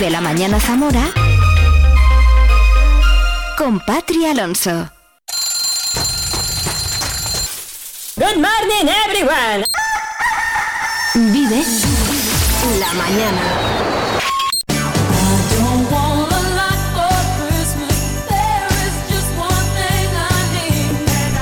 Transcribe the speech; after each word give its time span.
Vive 0.00 0.12
la 0.12 0.22
mañana 0.22 0.58
Zamora 0.58 1.10
con 3.58 3.80
Patri 3.80 4.24
Alonso. 4.24 4.88
Good 8.16 8.36
morning 8.36 8.90
everyone. 9.06 9.66
Vive 11.14 11.62
la 12.78 12.94
mañana. 12.94 13.40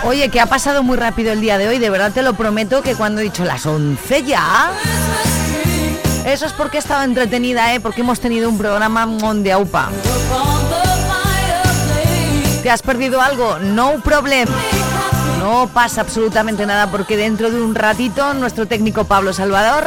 Oye, 0.03 0.31
que 0.31 0.41
ha 0.41 0.47
pasado 0.47 0.83
muy 0.83 0.97
rápido 0.97 1.33
el 1.33 1.41
día 1.41 1.59
de 1.59 1.69
hoy, 1.69 1.79
de 1.79 1.91
verdad 1.91 2.11
te 2.11 2.23
lo 2.23 2.35
prometo 2.35 2.83
que 2.83 2.97
cuando 2.97 3.21
he 3.21 3.25
dicho 3.25 3.45
las 3.45 3.65
11 3.65 4.25
ya... 4.25 4.73
Eso 6.25 6.47
es 6.47 6.53
porque 6.53 6.77
he 6.77 6.81
estado 6.81 7.03
entretenida, 7.03 7.75
¿eh? 7.75 7.81
porque 7.81 8.03
hemos 8.03 8.21
tenido 8.21 8.49
un 8.49 8.59
programa 8.59 9.07
de 9.35 9.53
aupa. 9.53 9.91
¿Te 12.63 12.71
has 12.71 12.83
perdido 12.83 13.21
algo? 13.21 13.59
No 13.59 14.01
problem. 14.01 14.49
No 15.39 15.69
pasa 15.73 16.01
absolutamente 16.01 16.67
nada 16.67 16.91
porque 16.91 17.17
dentro 17.17 17.51
de 17.51 17.63
un 17.63 17.75
ratito 17.75 18.35
nuestro 18.35 18.67
técnico 18.67 19.05
Pablo 19.05 19.33
Salvador 19.33 19.87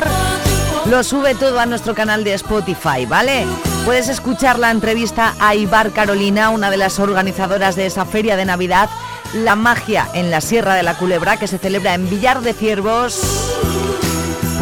lo 0.86 1.04
sube 1.04 1.36
todo 1.36 1.60
a 1.60 1.66
nuestro 1.66 1.94
canal 1.94 2.24
de 2.24 2.34
Spotify, 2.34 3.06
¿vale? 3.08 3.46
Puedes 3.86 4.08
escuchar 4.08 4.58
la 4.58 4.72
entrevista 4.72 5.36
a 5.40 5.54
Ibar 5.54 5.92
Carolina, 5.92 6.50
una 6.50 6.72
de 6.72 6.78
las 6.78 7.00
organizadoras 7.00 7.76
de 7.76 7.86
esa 7.86 8.06
feria 8.06 8.36
de 8.36 8.46
Navidad 8.46 8.90
la 9.34 9.56
magia 9.56 10.10
en 10.14 10.30
la 10.30 10.42
Sierra 10.42 10.76
de 10.76 10.84
la 10.84 10.98
Culebra 10.98 11.38
que 11.38 11.48
se 11.48 11.58
celebra 11.58 11.94
en 11.94 12.10
Villar 12.10 12.42
de 12.42 12.54
Ciervos. 12.54 13.51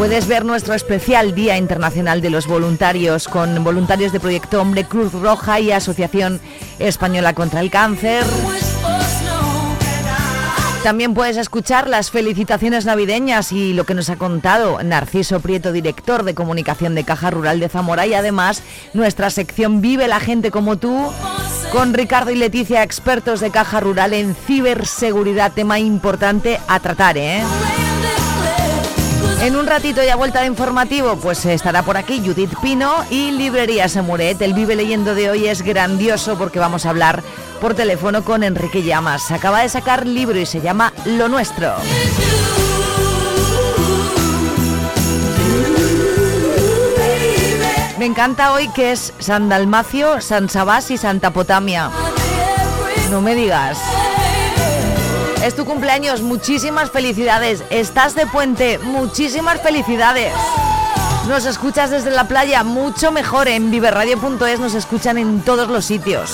Puedes 0.00 0.26
ver 0.26 0.46
nuestro 0.46 0.72
especial 0.72 1.34
Día 1.34 1.58
Internacional 1.58 2.22
de 2.22 2.30
los 2.30 2.46
Voluntarios 2.46 3.28
con 3.28 3.62
voluntarios 3.62 4.12
de 4.12 4.18
Proyecto 4.18 4.62
Hombre 4.62 4.84
Cruz 4.86 5.12
Roja 5.12 5.60
y 5.60 5.72
Asociación 5.72 6.40
Española 6.78 7.34
contra 7.34 7.60
el 7.60 7.70
Cáncer. 7.70 8.24
También 10.82 11.12
puedes 11.12 11.36
escuchar 11.36 11.86
las 11.86 12.10
felicitaciones 12.10 12.86
navideñas 12.86 13.52
y 13.52 13.74
lo 13.74 13.84
que 13.84 13.92
nos 13.92 14.08
ha 14.08 14.16
contado 14.16 14.82
Narciso 14.82 15.40
Prieto, 15.40 15.70
director 15.70 16.22
de 16.22 16.34
comunicación 16.34 16.94
de 16.94 17.04
Caja 17.04 17.30
Rural 17.30 17.60
de 17.60 17.68
Zamora 17.68 18.06
y 18.06 18.14
además 18.14 18.62
nuestra 18.94 19.28
sección 19.28 19.82
Vive 19.82 20.08
la 20.08 20.18
gente 20.18 20.50
como 20.50 20.78
tú 20.78 21.12
con 21.72 21.92
Ricardo 21.92 22.30
y 22.30 22.36
Leticia, 22.36 22.82
expertos 22.82 23.40
de 23.40 23.50
Caja 23.50 23.80
Rural 23.80 24.14
en 24.14 24.34
ciberseguridad, 24.34 25.52
tema 25.52 25.78
importante 25.78 26.58
a 26.68 26.80
tratar, 26.80 27.18
¿eh? 27.18 27.42
En 29.42 29.56
un 29.56 29.66
ratito 29.66 30.02
ya 30.02 30.16
vuelta 30.16 30.40
de 30.40 30.46
informativo, 30.46 31.16
pues 31.16 31.46
estará 31.46 31.82
por 31.82 31.96
aquí 31.96 32.22
Judith 32.22 32.52
Pino 32.62 32.92
y 33.08 33.30
Librería 33.30 33.88
Semuret. 33.88 34.40
El 34.42 34.52
Vive 34.52 34.76
Leyendo 34.76 35.14
de 35.14 35.30
hoy 35.30 35.48
es 35.48 35.62
grandioso 35.62 36.36
porque 36.36 36.58
vamos 36.58 36.84
a 36.84 36.90
hablar 36.90 37.22
por 37.58 37.74
teléfono 37.74 38.22
con 38.22 38.42
Enrique 38.42 38.82
Llamas. 38.82 39.30
Acaba 39.30 39.62
de 39.62 39.70
sacar 39.70 40.06
libro 40.06 40.38
y 40.38 40.44
se 40.44 40.60
llama 40.60 40.92
Lo 41.06 41.28
Nuestro. 41.28 41.72
Me 47.98 48.04
encanta 48.04 48.52
hoy 48.52 48.68
que 48.68 48.92
es 48.92 49.14
San 49.20 49.48
Dalmacio, 49.48 50.20
San 50.20 50.50
Sabás 50.50 50.90
y 50.90 50.98
Santa 50.98 51.30
Potamia. 51.30 51.90
No 53.10 53.22
me 53.22 53.34
digas. 53.34 53.78
Es 55.42 55.56
tu 55.56 55.64
cumpleaños, 55.64 56.20
muchísimas 56.20 56.90
felicidades. 56.90 57.64
Estás 57.70 58.14
de 58.14 58.26
puente, 58.26 58.78
muchísimas 58.78 59.60
felicidades. 59.62 60.32
Nos 61.28 61.46
escuchas 61.46 61.90
desde 61.90 62.10
la 62.10 62.28
playa, 62.28 62.62
mucho 62.62 63.10
mejor. 63.10 63.48
En 63.48 63.70
viverradio.es 63.70 64.60
nos 64.60 64.74
escuchan 64.74 65.16
en 65.16 65.40
todos 65.40 65.68
los 65.68 65.86
sitios. 65.86 66.30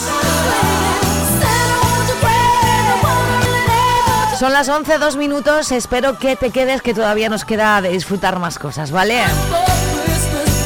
Son 4.39 4.53
las 4.53 4.69
11, 4.69 4.99
dos 4.99 5.17
minutos. 5.17 5.71
Espero 5.71 6.19
que 6.19 6.35
te 6.35 6.51
quedes, 6.51 6.83
que 6.83 6.93
todavía 6.93 7.29
nos 7.29 7.45
queda 7.45 7.81
de 7.81 7.91
disfrutar 7.91 8.41
más 8.41 8.59
cosas, 8.59 8.91
¿vale? 8.91 9.23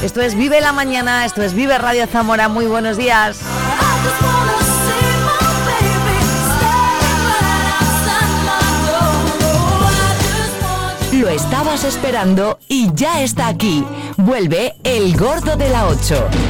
Esto 0.02 0.22
es 0.22 0.34
Vive 0.34 0.62
la 0.62 0.72
Mañana, 0.72 1.26
esto 1.26 1.42
es 1.42 1.52
Vive 1.52 1.76
Radio 1.76 2.06
Zamora. 2.06 2.48
Muy 2.48 2.64
buenos 2.64 2.96
días. 2.96 3.40
Lo 11.20 11.28
estabas 11.28 11.84
esperando 11.84 12.58
y 12.66 12.94
ya 12.94 13.20
está 13.20 13.48
aquí. 13.48 13.84
Vuelve 14.16 14.76
el 14.84 15.14
Gordo 15.18 15.54
de 15.54 15.68
la 15.68 15.86
8. 15.86 16.49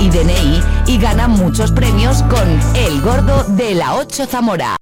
y 0.00 0.08
DNI 0.08 0.62
y 0.86 0.98
gana 0.98 1.28
muchos 1.28 1.70
premios 1.72 2.22
con 2.24 2.48
El 2.74 3.00
Gordo 3.02 3.44
de 3.44 3.74
la 3.74 3.94
8 3.96 4.26
Zamora. 4.26 4.76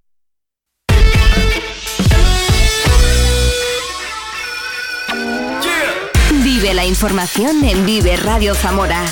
Vive 6.42 6.74
la 6.74 6.86
información 6.86 7.64
en 7.64 7.84
Vive 7.84 8.16
Radio 8.16 8.54
Zamora. 8.54 9.04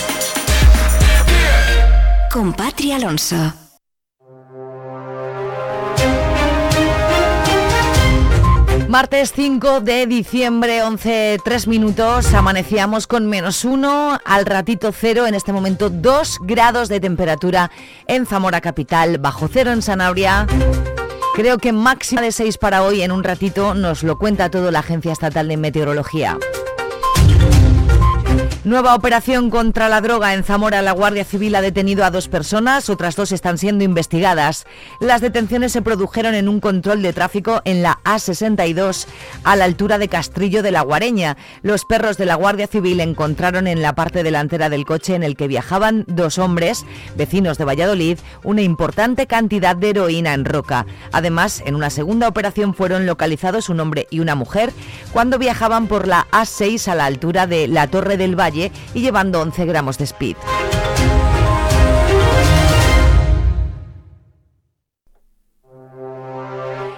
Con 2.33 2.53
Patri 2.53 2.93
Alonso. 2.93 3.66
Martes 8.89 9.33
5 9.33 9.81
de 9.81 10.07
diciembre, 10.07 10.83
11, 10.85 11.39
3 11.45 11.67
minutos, 11.67 12.33
amanecíamos 12.33 13.09
con 13.09 13.27
menos 13.27 13.65
1, 13.65 14.21
al 14.25 14.47
ratito 14.47 14.93
cero, 14.93 15.27
en 15.27 15.35
este 15.35 15.53
momento 15.53 15.91
2 15.91 16.39
grados 16.43 16.89
de 16.89 17.01
temperatura 17.01 17.73
en 18.07 18.27
Zamora 18.27 18.61
Capital, 18.61 19.19
bajo 19.19 19.49
cero 19.53 19.73
en 19.73 19.83
Sanabria. 19.83 20.47
Creo 21.35 21.59
que 21.59 21.73
máxima 21.73 22.23
de 22.23 22.31
6 22.31 22.59
para 22.59 22.85
hoy, 22.85 23.03
en 23.03 23.11
un 23.11 23.25
ratito 23.25 23.75
nos 23.75 24.05
lo 24.05 24.19
cuenta 24.19 24.51
todo 24.51 24.71
la 24.71 24.79
Agencia 24.79 25.13
Estatal 25.13 25.49
de 25.49 25.57
Meteorología. 25.57 26.39
Nueva 28.66 28.97
operación 28.97 29.49
contra 29.49 29.88
la 29.88 30.00
droga 30.00 30.34
en 30.34 30.43
Zamora. 30.43 30.82
La 30.82 30.91
Guardia 30.91 31.25
Civil 31.25 31.54
ha 31.54 31.60
detenido 31.60 32.04
a 32.04 32.10
dos 32.10 32.27
personas, 32.27 32.91
otras 32.91 33.15
dos 33.15 33.31
están 33.31 33.59
siendo 33.59 33.84
investigadas. 33.84 34.66
Las 34.99 35.21
detenciones 35.21 35.71
se 35.71 35.82
produjeron 35.82 36.34
en 36.34 36.49
un 36.49 36.59
control 36.59 37.00
de 37.00 37.12
tráfico 37.12 37.62
en 37.65 37.84
la 37.84 38.00
A62, 38.03 39.06
a 39.44 39.55
la 39.55 39.66
altura 39.66 39.99
de 39.99 40.09
Castrillo 40.09 40.65
de 40.65 40.72
la 40.72 40.81
Guareña. 40.81 41.37
Los 41.62 41.84
perros 41.84 42.16
de 42.16 42.26
la 42.26 42.34
Guardia 42.34 42.66
Civil 42.66 42.99
encontraron 42.99 43.69
en 43.69 43.82
la 43.82 43.94
parte 43.94 44.25
delantera 44.25 44.69
del 44.69 44.84
coche 44.84 45.15
en 45.15 45.22
el 45.22 45.37
que 45.37 45.47
viajaban 45.47 46.05
dos 46.09 46.38
hombres, 46.38 46.84
vecinos 47.16 47.59
de 47.59 47.66
Valladolid, 47.66 48.19
una 48.43 48.62
importante 48.62 49.28
cantidad 49.28 49.76
de 49.76 49.91
heroína 49.91 50.34
en 50.34 50.44
roca. 50.44 50.87
Además, 51.12 51.62
en 51.66 51.76
una 51.76 51.91
segunda 51.91 52.26
operación 52.26 52.75
fueron 52.75 53.06
localizados 53.06 53.69
un 53.69 53.78
hombre 53.78 54.09
y 54.10 54.19
una 54.19 54.34
mujer 54.34 54.72
cuando 55.12 55.38
viajaban 55.38 55.87
por 55.87 56.09
la 56.09 56.26
A6 56.32 56.88
a 56.88 56.97
la 56.97 57.05
altura 57.05 57.47
de 57.47 57.69
la 57.69 57.87
Torre 57.87 58.16
del 58.16 58.34
Valle 58.34 58.56
y 58.94 59.00
llevando 59.00 59.41
11 59.41 59.65
gramos 59.67 59.99
de 59.99 60.05
speed. 60.05 60.37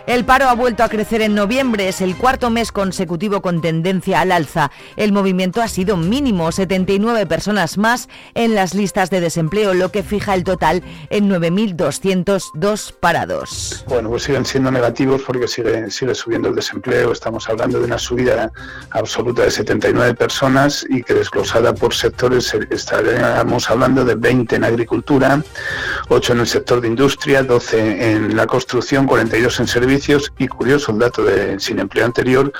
El 0.08 0.24
paro 0.24 0.48
ha 0.48 0.54
vuelto 0.54 0.82
a 0.82 0.88
crecer 0.88 1.20
en 1.20 1.34
noviembre, 1.34 1.86
es 1.86 2.00
el 2.00 2.16
cuarto 2.16 2.48
mes 2.48 2.72
consecutivo 2.72 3.42
con 3.42 3.60
tendencia 3.60 4.22
al 4.22 4.32
alza. 4.32 4.70
El 4.96 5.12
movimiento 5.12 5.60
ha 5.60 5.68
sido 5.68 5.98
mínimo, 5.98 6.50
79 6.50 7.26
personas 7.26 7.76
más 7.76 8.08
en 8.32 8.54
las 8.54 8.72
listas 8.72 9.10
de 9.10 9.20
desempleo, 9.20 9.74
lo 9.74 9.90
que 9.90 10.02
fija 10.02 10.32
el 10.32 10.44
total 10.44 10.82
en 11.10 11.28
9.202 11.28 12.94
parados. 12.98 13.84
Bueno, 13.86 14.08
pues 14.08 14.22
siguen 14.22 14.46
siendo 14.46 14.70
negativos 14.70 15.20
porque 15.26 15.46
sigue, 15.46 15.90
sigue 15.90 16.14
subiendo 16.14 16.48
el 16.48 16.54
desempleo. 16.54 17.12
Estamos 17.12 17.46
hablando 17.46 17.78
de 17.78 17.84
una 17.84 17.98
subida 17.98 18.50
absoluta 18.92 19.42
de 19.42 19.50
79 19.50 20.14
personas 20.14 20.86
y 20.88 21.02
que 21.02 21.12
desglosada 21.12 21.74
por 21.74 21.92
sectores 21.92 22.56
estaríamos 22.70 23.68
hablando 23.68 24.06
de 24.06 24.14
20 24.14 24.56
en 24.56 24.64
agricultura, 24.64 25.42
8 26.08 26.32
en 26.32 26.40
el 26.40 26.46
sector 26.46 26.80
de 26.80 26.88
industria, 26.88 27.42
12 27.42 28.12
en 28.12 28.34
la 28.34 28.46
construcción, 28.46 29.06
42 29.06 29.60
en 29.60 29.66
servicios 29.66 29.97
y 30.38 30.48
curioso 30.48 30.92
el 30.92 30.98
dato 30.98 31.22
de 31.22 31.58
sin 31.60 31.78
empleo 31.78 32.04
anterior 32.04 32.52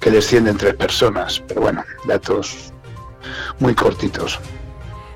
que 0.00 0.10
descienden 0.10 0.56
tres 0.56 0.74
personas, 0.74 1.42
pero 1.46 1.62
bueno, 1.62 1.84
datos 2.06 2.72
muy 3.58 3.74
cortitos. 3.74 4.38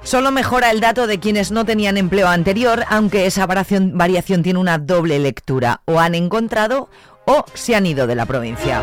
Solo 0.02 0.30
mejora 0.30 0.70
el 0.70 0.80
dato 0.80 1.08
de 1.08 1.18
quienes 1.18 1.50
no 1.50 1.64
tenían 1.64 1.96
empleo 1.96 2.28
anterior, 2.28 2.84
aunque 2.88 3.26
esa 3.26 3.44
variación, 3.46 4.42
tiene 4.44 4.58
una 4.60 4.78
doble 4.78 5.18
lectura. 5.18 5.82
O 5.84 5.98
han 5.98 6.14
encontrado 6.14 6.88
o 7.24 7.44
se 7.54 7.74
han 7.74 7.86
ido 7.86 8.06
de 8.06 8.14
la 8.14 8.24
provincia. 8.24 8.82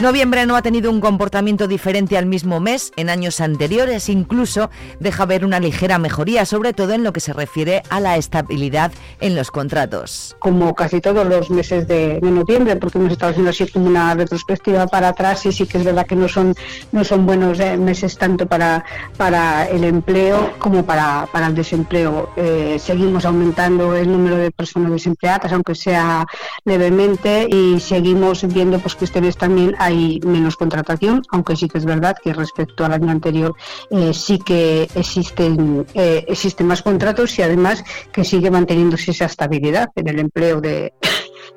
Noviembre 0.00 0.46
no 0.46 0.56
ha 0.56 0.62
tenido 0.62 0.90
un 0.90 1.00
comportamiento 1.00 1.68
diferente 1.68 2.18
al 2.18 2.26
mismo 2.26 2.58
mes 2.58 2.92
en 2.96 3.08
años 3.08 3.40
anteriores, 3.40 4.08
incluso 4.08 4.68
deja 4.98 5.26
ver 5.26 5.44
una 5.44 5.60
ligera 5.60 5.98
mejoría, 5.98 6.44
sobre 6.44 6.72
todo 6.72 6.92
en 6.92 7.04
lo 7.04 7.12
que 7.12 7.20
se 7.20 7.32
refiere 7.32 7.82
a 7.88 8.00
la 8.00 8.16
estabilidad 8.16 8.90
en 9.20 9.36
los 9.36 9.52
contratos. 9.52 10.34
Como 10.40 10.74
casi 10.74 11.00
todos 11.00 11.24
los 11.26 11.50
meses 11.50 11.86
de, 11.86 12.18
noviembre, 12.20 12.74
porque 12.76 12.98
hemos 12.98 13.12
estado 13.12 13.30
haciendo 13.30 13.50
así 13.50 13.68
como 13.68 13.86
una 13.86 14.14
retrospectiva 14.14 14.86
para 14.88 15.08
atrás 15.08 15.46
y 15.46 15.52
sí 15.52 15.66
que 15.66 15.78
es 15.78 15.84
verdad 15.84 16.06
que 16.06 16.16
no 16.16 16.26
son, 16.26 16.54
no 16.90 17.04
son 17.04 17.24
buenos 17.24 17.60
eh, 17.60 17.76
meses 17.76 18.18
tanto 18.18 18.46
para, 18.46 18.84
para 19.16 19.68
el 19.68 19.84
empleo 19.84 20.54
como 20.58 20.84
para, 20.84 21.28
para 21.30 21.46
el 21.46 21.54
desempleo. 21.54 22.30
Eh, 22.36 22.76
seguimos 22.80 23.24
aumentando 23.24 23.94
el 23.94 24.10
número 24.10 24.36
de 24.36 24.50
personas 24.50 24.90
desempleadas, 24.90 25.52
aunque 25.52 25.76
sea 25.76 26.26
levemente, 26.64 27.46
y 27.48 27.78
seguimos 27.78 28.42
viendo 28.52 28.80
pues 28.80 28.96
que 28.96 29.20
mes 29.20 29.36
también 29.36 29.76
hay 29.84 30.20
menos 30.24 30.56
contratación, 30.56 31.22
aunque 31.30 31.56
sí 31.56 31.68
que 31.68 31.78
es 31.78 31.84
verdad 31.84 32.16
que 32.22 32.32
respecto 32.32 32.84
al 32.84 32.92
año 32.92 33.10
anterior 33.10 33.54
eh, 33.90 34.12
sí 34.14 34.38
que 34.38 34.88
existen, 34.94 35.86
eh, 35.94 36.24
existen 36.28 36.66
más 36.66 36.82
contratos 36.82 37.38
y 37.38 37.42
además 37.42 37.84
que 38.12 38.24
sigue 38.24 38.50
manteniéndose 38.50 39.10
esa 39.10 39.26
estabilidad 39.26 39.88
en 39.96 40.08
el 40.08 40.18
empleo 40.18 40.60
de, 40.60 40.92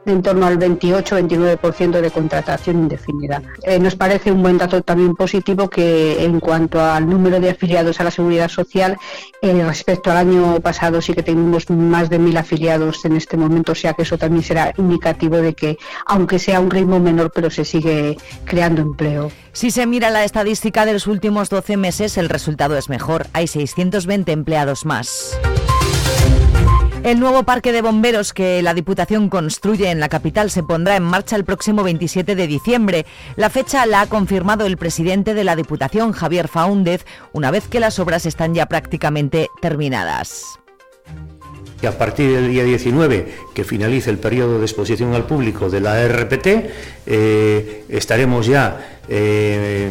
de 0.06 0.12
en 0.12 0.22
torno 0.22 0.46
al 0.46 0.58
28-29% 0.58 2.02
de 2.02 2.12
contratación 2.12 2.78
indefinida. 2.80 3.42
Eh, 3.64 3.80
nos 3.80 3.96
parece 3.96 4.32
un 4.32 4.42
buen 4.42 4.58
dato 4.58 4.82
también 4.82 5.16
positivo 5.16 5.70
que 5.70 6.24
en 6.24 6.40
cuanto 6.40 6.82
al 6.82 7.10
número 7.10 7.40
de 7.40 7.50
afiliados 7.50 8.00
a 8.00 8.04
la 8.06 8.12
seguridad 8.12 8.50
social, 8.50 8.98
eh, 9.42 9.64
respecto 9.66 10.12
al 10.12 10.18
año 10.18 10.60
pasado 10.62 11.02
sí 11.02 11.14
que 11.14 11.24
tenemos 11.24 11.70
más 11.70 12.10
de 12.10 12.20
mil 12.20 12.38
afiliados 12.38 13.06
en 13.06 13.16
este 13.16 13.38
momento, 13.38 13.74
o 13.74 13.76
sea 13.76 13.94
que 13.94 14.04
eso 14.04 14.18
también 14.18 14.44
será 14.44 14.74
indicativo 14.78 15.38
de 15.38 15.54
que, 15.54 15.78
aunque 16.06 16.40
sea 16.40 16.60
un 16.60 16.72
ritmo 16.72 17.00
menor, 17.00 17.32
pero 17.34 17.50
se 17.50 17.66
sigue 17.66 18.18
creando 18.46 18.82
empleo. 18.82 19.32
Si 19.54 19.72
se 19.72 19.86
mira 19.86 20.10
la 20.10 20.26
estadística 20.26 20.86
de 20.86 20.94
los 20.94 21.08
últimos 21.08 21.50
12 21.50 21.78
meses, 21.78 22.18
el 22.18 22.30
resultado 22.30 22.78
es 22.78 22.90
mejor. 22.90 23.28
Hay 23.34 23.48
620 23.48 24.32
empleados 24.32 24.86
más. 24.86 25.38
El 27.06 27.20
nuevo 27.20 27.44
parque 27.44 27.72
de 27.72 27.84
bomberos 27.84 28.34
que 28.34 28.64
la 28.64 28.74
Diputación 28.74 29.30
construye 29.30 29.92
en 29.92 30.00
la 30.00 30.10
capital 30.10 30.50
se 30.50 30.64
pondrá 30.64 30.96
en 30.96 31.04
marcha 31.04 31.36
el 31.36 31.46
próximo 31.46 31.84
27 31.84 32.34
de 32.34 32.48
diciembre. 32.48 33.06
La 33.36 33.52
fecha 33.52 33.86
la 33.86 34.02
ha 34.02 34.10
confirmado 34.10 34.66
el 34.66 34.76
presidente 34.76 35.36
de 35.36 35.44
la 35.44 35.56
Diputación, 35.56 36.14
Javier 36.14 36.48
Faúndez, 36.48 37.06
una 37.32 37.52
vez 37.52 37.68
que 37.68 37.80
las 37.80 38.00
obras 38.00 38.26
están 38.26 38.56
ya 38.56 38.66
prácticamente 38.66 39.50
terminadas 39.62 40.58
a 41.88 41.98
partir 41.98 42.32
del 42.32 42.50
día 42.50 42.64
19, 42.64 43.28
que 43.54 43.64
finalice 43.64 44.10
el 44.10 44.18
periodo 44.18 44.60
de 44.60 44.66
exposición 44.66 45.14
al 45.14 45.26
público 45.26 45.70
de 45.70 45.80
la 45.80 46.08
RPT, 46.08 46.48
eh, 47.06 47.84
estaremos 47.90 48.46
ya 48.48 49.00
eh, 49.08 49.90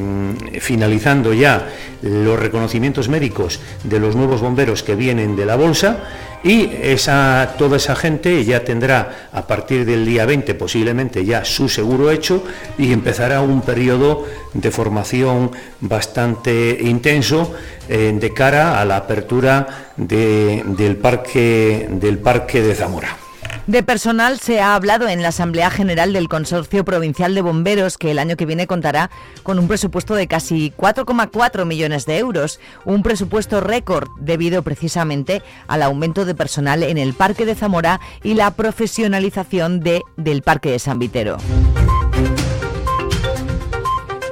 finalizando 0.60 1.32
ya 1.32 1.68
los 2.02 2.38
reconocimientos 2.38 3.08
médicos 3.08 3.60
de 3.84 4.00
los 4.00 4.16
nuevos 4.16 4.40
bomberos 4.40 4.82
que 4.82 4.96
vienen 4.96 5.36
de 5.36 5.46
la 5.46 5.56
bolsa 5.56 5.98
y 6.42 6.70
esa, 6.82 7.54
toda 7.56 7.76
esa 7.78 7.96
gente 7.96 8.44
ya 8.44 8.64
tendrá 8.64 9.28
a 9.32 9.46
partir 9.46 9.86
del 9.86 10.04
día 10.04 10.26
20 10.26 10.54
posiblemente 10.54 11.24
ya 11.24 11.44
su 11.44 11.68
seguro 11.68 12.10
hecho 12.10 12.44
y 12.76 12.92
empezará 12.92 13.40
un 13.40 13.62
periodo 13.62 14.26
de 14.54 14.70
formación 14.70 15.50
bastante 15.80 16.78
intenso 16.80 17.52
eh, 17.88 18.16
de 18.18 18.32
cara 18.32 18.80
a 18.80 18.84
la 18.84 18.96
apertura 18.96 19.90
del, 19.96 20.96
parque, 20.96 21.88
del 21.90 22.18
parque 22.18 22.62
de 22.62 22.74
Zamora. 22.74 23.18
De 23.66 23.82
personal 23.82 24.40
se 24.40 24.60
ha 24.60 24.74
hablado 24.74 25.08
en 25.08 25.22
la 25.22 25.28
Asamblea 25.28 25.70
General 25.70 26.12
del 26.12 26.28
Consorcio 26.28 26.84
Provincial 26.84 27.34
de 27.34 27.40
Bomberos, 27.40 27.96
que 27.96 28.10
el 28.10 28.18
año 28.18 28.36
que 28.36 28.44
viene 28.44 28.66
contará 28.66 29.10
con 29.42 29.58
un 29.58 29.68
presupuesto 29.68 30.14
de 30.14 30.26
casi 30.26 30.72
4,4 30.76 31.64
millones 31.64 32.04
de 32.04 32.18
euros, 32.18 32.60
un 32.84 33.02
presupuesto 33.02 33.60
récord 33.60 34.08
debido 34.20 34.62
precisamente 34.62 35.42
al 35.66 35.82
aumento 35.82 36.26
de 36.26 36.34
personal 36.34 36.82
en 36.82 36.98
el 36.98 37.14
Parque 37.14 37.46
de 37.46 37.54
Zamora 37.54 38.00
y 38.22 38.34
la 38.34 38.50
profesionalización 38.50 39.80
de, 39.80 40.02
del 40.18 40.42
Parque 40.42 40.70
de 40.70 40.78
San 40.78 40.98
Vitero. 40.98 41.38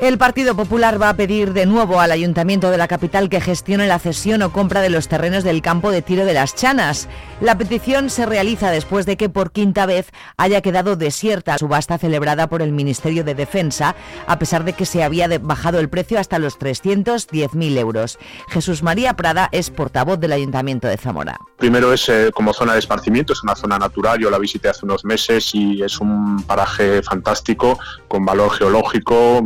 El 0.02 0.18
Partido 0.18 0.56
Popular 0.56 1.00
va 1.00 1.10
a 1.10 1.14
pedir 1.14 1.52
de 1.52 1.64
nuevo 1.64 2.00
al 2.00 2.10
Ayuntamiento 2.10 2.72
de 2.72 2.76
la 2.76 2.88
capital 2.88 3.28
que 3.28 3.40
gestione 3.40 3.86
la 3.86 4.00
cesión 4.00 4.42
o 4.42 4.52
compra 4.52 4.80
de 4.80 4.90
los 4.90 5.06
terrenos 5.06 5.44
del 5.44 5.62
campo 5.62 5.92
de 5.92 6.02
tiro 6.02 6.24
de 6.24 6.34
las 6.34 6.56
Chanas. 6.56 7.08
La 7.40 7.56
petición 7.56 8.10
se 8.10 8.26
realiza 8.26 8.72
después 8.72 9.06
de 9.06 9.16
que 9.16 9.28
por 9.28 9.52
quinta 9.52 9.86
vez 9.86 10.10
haya 10.36 10.60
quedado 10.60 10.96
desierta 10.96 11.52
la 11.52 11.58
subasta 11.58 11.98
celebrada 11.98 12.48
por 12.48 12.62
el 12.62 12.72
Ministerio 12.72 13.22
de 13.22 13.36
Defensa, 13.36 13.94
a 14.26 14.40
pesar 14.40 14.64
de 14.64 14.72
que 14.72 14.86
se 14.86 15.04
había 15.04 15.28
bajado 15.38 15.78
el 15.78 15.88
precio 15.88 16.18
hasta 16.18 16.40
los 16.40 16.58
310.000 16.58 17.78
euros. 17.78 18.18
Jesús 18.48 18.82
María 18.82 19.14
Prada 19.14 19.50
es 19.52 19.70
portavoz 19.70 20.18
del 20.18 20.32
Ayuntamiento 20.32 20.88
de 20.88 20.96
Zamora. 20.96 21.38
Primero 21.58 21.92
es 21.92 22.08
eh, 22.08 22.32
como 22.34 22.52
zona 22.52 22.72
de 22.72 22.80
esparcimiento, 22.80 23.34
es 23.34 23.44
una 23.44 23.54
zona 23.54 23.78
natural, 23.78 24.18
yo 24.18 24.30
la 24.30 24.38
visité 24.38 24.68
hace 24.68 24.84
unos 24.84 25.04
meses 25.04 25.54
y 25.54 25.80
es 25.80 26.00
un 26.00 26.42
paraje 26.42 27.04
fantástico 27.04 27.78
con 28.08 28.24
valor 28.24 28.50
geológico, 28.50 29.40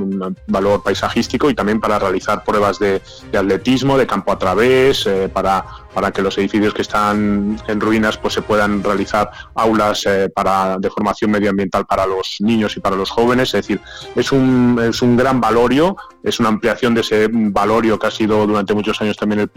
valor 0.46 0.82
paisajístico 0.82 1.50
y 1.50 1.54
también 1.54 1.80
para 1.80 1.98
realizar 1.98 2.44
pruebas 2.44 2.78
de, 2.78 3.02
atletismo, 3.36 3.98
de 3.98 4.06
campo 4.06 4.32
a 4.32 4.38
través, 4.38 5.06
eh, 5.06 5.28
para 5.32 5.64
para 5.96 6.12
que 6.12 6.20
los 6.20 6.36
edificios 6.36 6.74
que 6.74 6.82
están 6.82 7.56
en 7.66 7.80
ruinas 7.80 8.18
pues 8.18 8.34
se 8.34 8.42
puedan 8.42 8.84
realizar 8.84 9.30
aulas 9.54 10.04
eh, 10.04 10.28
para, 10.28 10.76
de 10.78 10.90
formación 10.90 11.30
medioambiental 11.30 11.86
para 11.86 12.06
los 12.06 12.36
niños 12.40 12.76
y 12.76 12.80
para 12.80 12.96
los 12.96 13.08
jóvenes. 13.08 13.54
Es 13.54 13.62
decir, 13.66 13.80
es 14.14 14.30
un, 14.30 14.78
es 14.86 15.00
un 15.00 15.16
gran 15.16 15.40
valorio, 15.40 15.96
es 16.22 16.38
una 16.38 16.50
ampliación 16.50 16.92
de 16.92 17.00
ese 17.00 17.28
valorio 17.30 17.98
que 17.98 18.08
ha 18.08 18.10
sido 18.10 18.46
durante 18.46 18.74
muchos 18.74 19.00
años 19.00 19.16
también 19.16 19.40
el, 19.40 19.48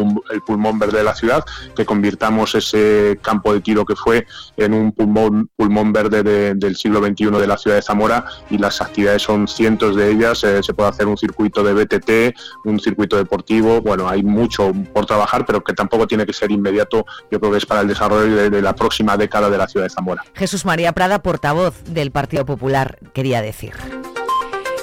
pulmón 0.42 0.80
verde 0.80 1.00
de 1.00 1.04
la 1.04 1.14
ciudad, 1.14 1.44
que 1.76 1.86
convirtamos 1.86 2.56
ese 2.56 3.20
campo 3.22 3.52
de 3.52 3.60
tiro 3.60 3.86
que 3.86 3.98
fue 3.98 4.26
en 4.56 4.74
un 4.74 4.94
pulmón, 4.94 5.50
pulmón 5.58 5.92
verde 5.92 6.54
del 6.56 6.76
siglo 6.78 7.06
XXI 7.06 7.32
de 7.32 7.48
la 7.48 7.58
ciudad 7.58 7.76
de 7.76 7.82
Zamora 7.82 8.24
y 8.50 8.58
las 8.58 8.80
actividades 8.80 9.24
son 9.24 9.46
cientos 9.50 9.98
de 9.98 10.10
ellas. 10.10 10.42
Eh, 10.46 10.64
se 10.64 10.74
puede 10.74 10.88
hacer 10.88 11.08
un 11.08 11.18
circuito 11.18 11.64
de 11.64 11.74
BTT, 11.74 12.40
un 12.64 12.80
circuito 12.80 13.18
deportivo, 13.18 13.82
bueno, 13.82 14.08
hay 14.08 14.24
mucho 14.24 14.72
por 14.94 15.06
trabajar, 15.06 15.46
pero 15.46 15.62
que 15.62 15.74
tampoco 15.74 16.08
tiene 16.08 16.29
que 16.30 16.34
ser 16.34 16.52
inmediato, 16.52 17.06
yo 17.32 17.40
creo 17.40 17.52
que 17.52 17.58
es 17.58 17.66
para 17.66 17.82
el 17.82 17.88
desarrollo 17.88 18.50
de, 18.50 18.62
la 18.62 18.76
próxima 18.76 19.18
década 19.18 19.50
de 19.50 19.58
la 19.58 19.68
ciudad 19.68 19.86
de 19.86 19.90
Zamora. 19.90 20.24
Jesús 20.36 20.66
María 20.66 20.94
Prada, 20.94 21.24
portavoz 21.24 21.84
del 21.86 22.12
Partido 22.12 22.46
Popular, 22.46 23.00
quería 23.14 23.42
decir. 23.42 23.74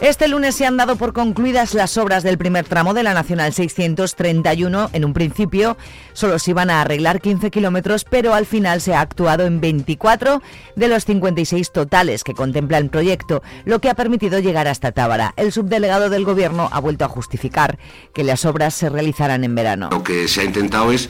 Este 0.03 0.29
lunes 0.29 0.55
se 0.55 0.67
han 0.67 0.76
dado 0.76 0.97
por 0.97 1.15
concluidas 1.15 1.73
las 1.73 1.97
obras 1.97 2.23
del 2.23 2.37
primer 2.37 2.67
tramo 2.67 2.93
de 2.93 3.03
la 3.03 3.15
Nacional 3.15 3.55
631. 3.55 4.91
En 4.93 5.07
un 5.07 5.15
principio 5.15 5.79
solo 6.12 6.38
se 6.38 6.50
iban 6.50 6.69
a 6.69 6.83
arreglar 6.83 7.23
15 7.23 7.50
kilómetros, 7.50 8.05
pero 8.05 8.35
al 8.35 8.45
final 8.45 8.83
se 8.83 8.95
ha 8.95 9.00
actuado 9.00 9.47
en 9.47 9.59
24 9.59 10.43
de 10.76 10.88
los 10.88 11.07
56 11.07 11.73
totales 11.73 12.25
que 12.25 12.35
contempla 12.35 12.76
el 12.76 12.91
proyecto, 12.91 13.43
lo 13.65 13.81
que 13.81 13.88
ha 13.88 13.95
permitido 13.95 14.38
llegar 14.38 14.69
hasta 14.69 14.93
Tábara. 14.93 15.33
El 15.38 15.50
subdelegado 15.50 16.11
del 16.11 16.26
Gobierno 16.26 16.69
ha 16.73 16.79
vuelto 16.79 17.07
a 17.07 17.09
justificar 17.09 17.79
que 18.12 18.23
las 18.23 18.45
obras 18.45 18.75
se 18.75 18.91
realizarán 18.91 19.45
en 19.45 19.55
verano. 19.55 19.88
Lo 19.91 20.03
que 20.03 20.29
se 20.29 20.43
ha 20.43 20.45
intentado 20.45 20.93
es 20.93 21.09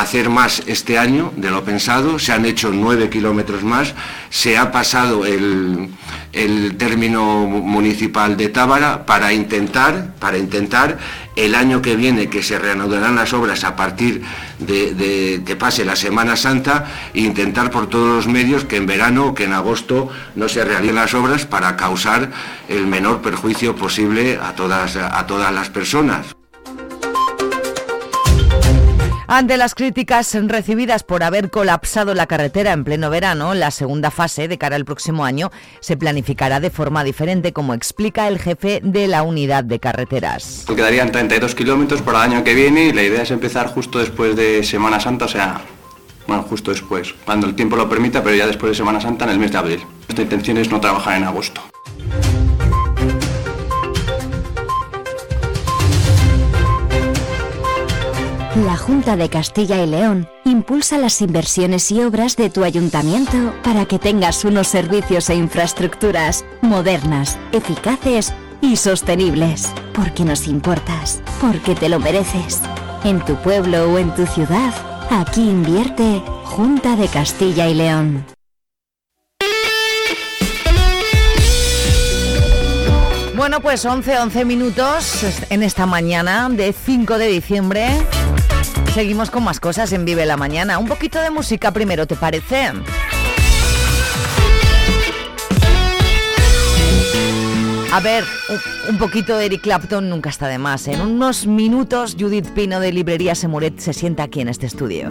hacer 0.00 0.28
más 0.28 0.62
este 0.66 0.98
año 0.98 1.32
de 1.36 1.50
lo 1.50 1.64
pensado, 1.64 2.18
se 2.18 2.32
han 2.32 2.44
hecho 2.44 2.70
nueve 2.72 3.10
kilómetros 3.10 3.62
más, 3.62 3.94
se 4.28 4.58
ha 4.58 4.72
pasado 4.72 5.24
el, 5.24 5.90
término 6.76 7.46
municipal 7.46 8.36
de 8.36 8.48
Tábara 8.48 9.06
para 9.06 9.32
intentar, 9.32 10.14
para 10.18 10.36
intentar 10.36 10.98
el 11.36 11.54
año 11.54 11.80
que 11.80 11.94
viene 11.94 12.28
que 12.28 12.42
se 12.42 12.58
reanudarán 12.58 13.14
las 13.14 13.32
obras 13.32 13.62
a 13.62 13.76
partir 13.76 14.22
de, 14.58 15.42
que 15.46 15.56
pase 15.56 15.84
la 15.84 15.94
Semana 15.94 16.36
Santa 16.36 16.86
intentar 17.14 17.70
por 17.70 17.88
todos 17.88 18.16
los 18.16 18.26
medios 18.26 18.64
que 18.64 18.76
en 18.76 18.86
verano 18.86 19.26
o 19.26 19.34
que 19.34 19.44
en 19.44 19.52
agosto 19.52 20.08
no 20.34 20.48
se 20.48 20.64
realicen 20.64 20.96
las 20.96 21.14
obras 21.14 21.46
para 21.46 21.76
causar 21.76 22.30
el 22.68 22.86
menor 22.86 23.22
perjuicio 23.22 23.76
posible 23.76 24.38
a 24.42 24.54
todas, 24.54 24.96
a 24.96 25.26
todas 25.26 25.52
las 25.54 25.70
personas. 25.70 26.34
Ante 29.26 29.56
las 29.56 29.74
críticas 29.74 30.36
recibidas 30.48 31.02
por 31.02 31.22
haber 31.22 31.50
colapsado 31.50 32.14
la 32.14 32.26
carretera 32.26 32.72
en 32.72 32.84
pleno 32.84 33.08
verano, 33.08 33.54
la 33.54 33.70
segunda 33.70 34.10
fase 34.10 34.48
de 34.48 34.58
cara 34.58 34.76
al 34.76 34.84
próximo 34.84 35.24
año 35.24 35.50
se 35.80 35.96
planificará 35.96 36.60
de 36.60 36.70
forma 36.70 37.04
diferente, 37.04 37.52
como 37.52 37.72
explica 37.72 38.28
el 38.28 38.38
jefe 38.38 38.80
de 38.82 39.08
la 39.08 39.22
unidad 39.22 39.64
de 39.64 39.80
carreteras. 39.80 40.66
Quedarían 40.66 41.10
32 41.10 41.54
kilómetros 41.54 42.02
para 42.02 42.24
el 42.24 42.32
año 42.32 42.44
que 42.44 42.54
viene 42.54 42.86
y 42.86 42.92
la 42.92 43.02
idea 43.02 43.22
es 43.22 43.30
empezar 43.30 43.68
justo 43.68 43.98
después 43.98 44.36
de 44.36 44.62
Semana 44.62 45.00
Santa, 45.00 45.24
o 45.24 45.28
sea, 45.28 45.62
bueno, 46.26 46.42
justo 46.42 46.70
después, 46.70 47.14
cuando 47.24 47.46
el 47.46 47.54
tiempo 47.54 47.76
lo 47.76 47.88
permita, 47.88 48.22
pero 48.22 48.36
ya 48.36 48.46
después 48.46 48.70
de 48.70 48.76
Semana 48.76 49.00
Santa 49.00 49.24
en 49.24 49.30
el 49.30 49.38
mes 49.38 49.52
de 49.52 49.58
abril. 49.58 49.80
Nuestra 50.08 50.22
intención 50.22 50.58
es 50.58 50.70
no 50.70 50.80
trabajar 50.80 51.16
en 51.16 51.24
agosto. 51.24 51.62
La 58.64 58.78
Junta 58.78 59.14
de 59.16 59.28
Castilla 59.28 59.82
y 59.82 59.86
León 59.86 60.26
impulsa 60.46 60.96
las 60.96 61.20
inversiones 61.20 61.92
y 61.92 62.00
obras 62.00 62.34
de 62.34 62.48
tu 62.48 62.64
ayuntamiento 62.64 63.52
para 63.62 63.84
que 63.84 63.98
tengas 63.98 64.42
unos 64.46 64.68
servicios 64.68 65.28
e 65.28 65.34
infraestructuras 65.34 66.46
modernas, 66.62 67.38
eficaces 67.52 68.32
y 68.62 68.76
sostenibles. 68.76 69.70
Porque 69.92 70.24
nos 70.24 70.48
importas, 70.48 71.20
porque 71.42 71.74
te 71.74 71.90
lo 71.90 72.00
mereces. 72.00 72.62
En 73.04 73.22
tu 73.22 73.34
pueblo 73.36 73.92
o 73.92 73.98
en 73.98 74.14
tu 74.14 74.24
ciudad, 74.24 74.72
aquí 75.10 75.42
invierte 75.42 76.22
Junta 76.44 76.96
de 76.96 77.08
Castilla 77.08 77.68
y 77.68 77.74
León. 77.74 78.24
Bueno, 83.36 83.60
pues 83.60 83.84
11, 83.84 84.20
11 84.20 84.44
minutos 84.46 85.22
en 85.50 85.62
esta 85.62 85.84
mañana 85.84 86.48
de 86.48 86.72
5 86.72 87.18
de 87.18 87.26
diciembre. 87.26 87.88
Seguimos 88.94 89.28
con 89.28 89.42
más 89.42 89.58
cosas 89.58 89.92
en 89.92 90.04
Vive 90.04 90.24
la 90.24 90.36
Mañana. 90.36 90.78
Un 90.78 90.86
poquito 90.86 91.20
de 91.20 91.28
música 91.28 91.72
primero, 91.72 92.06
¿te 92.06 92.14
parece? 92.14 92.70
A 97.92 98.00
ver, 98.00 98.22
un, 98.88 98.98
poquito 98.98 99.36
de 99.36 99.46
Eric 99.46 99.62
Clapton 99.62 100.08
nunca 100.08 100.30
está 100.30 100.46
de 100.46 100.58
más. 100.58 100.86
En 100.86 101.00
unos 101.00 101.48
minutos, 101.48 102.16
Judith 102.16 102.50
Pino 102.50 102.78
de 102.78 102.92
Librería 102.92 103.34
Semuret 103.34 103.80
se 103.80 103.92
sienta 103.92 104.22
aquí 104.22 104.40
en 104.40 104.48
este 104.48 104.66
estudio. 104.66 105.10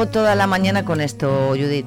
llevo 0.00 0.10
toda 0.10 0.34
la 0.34 0.46
mañana 0.46 0.84
con 0.84 1.00
esto, 1.00 1.48
Judith. 1.50 1.86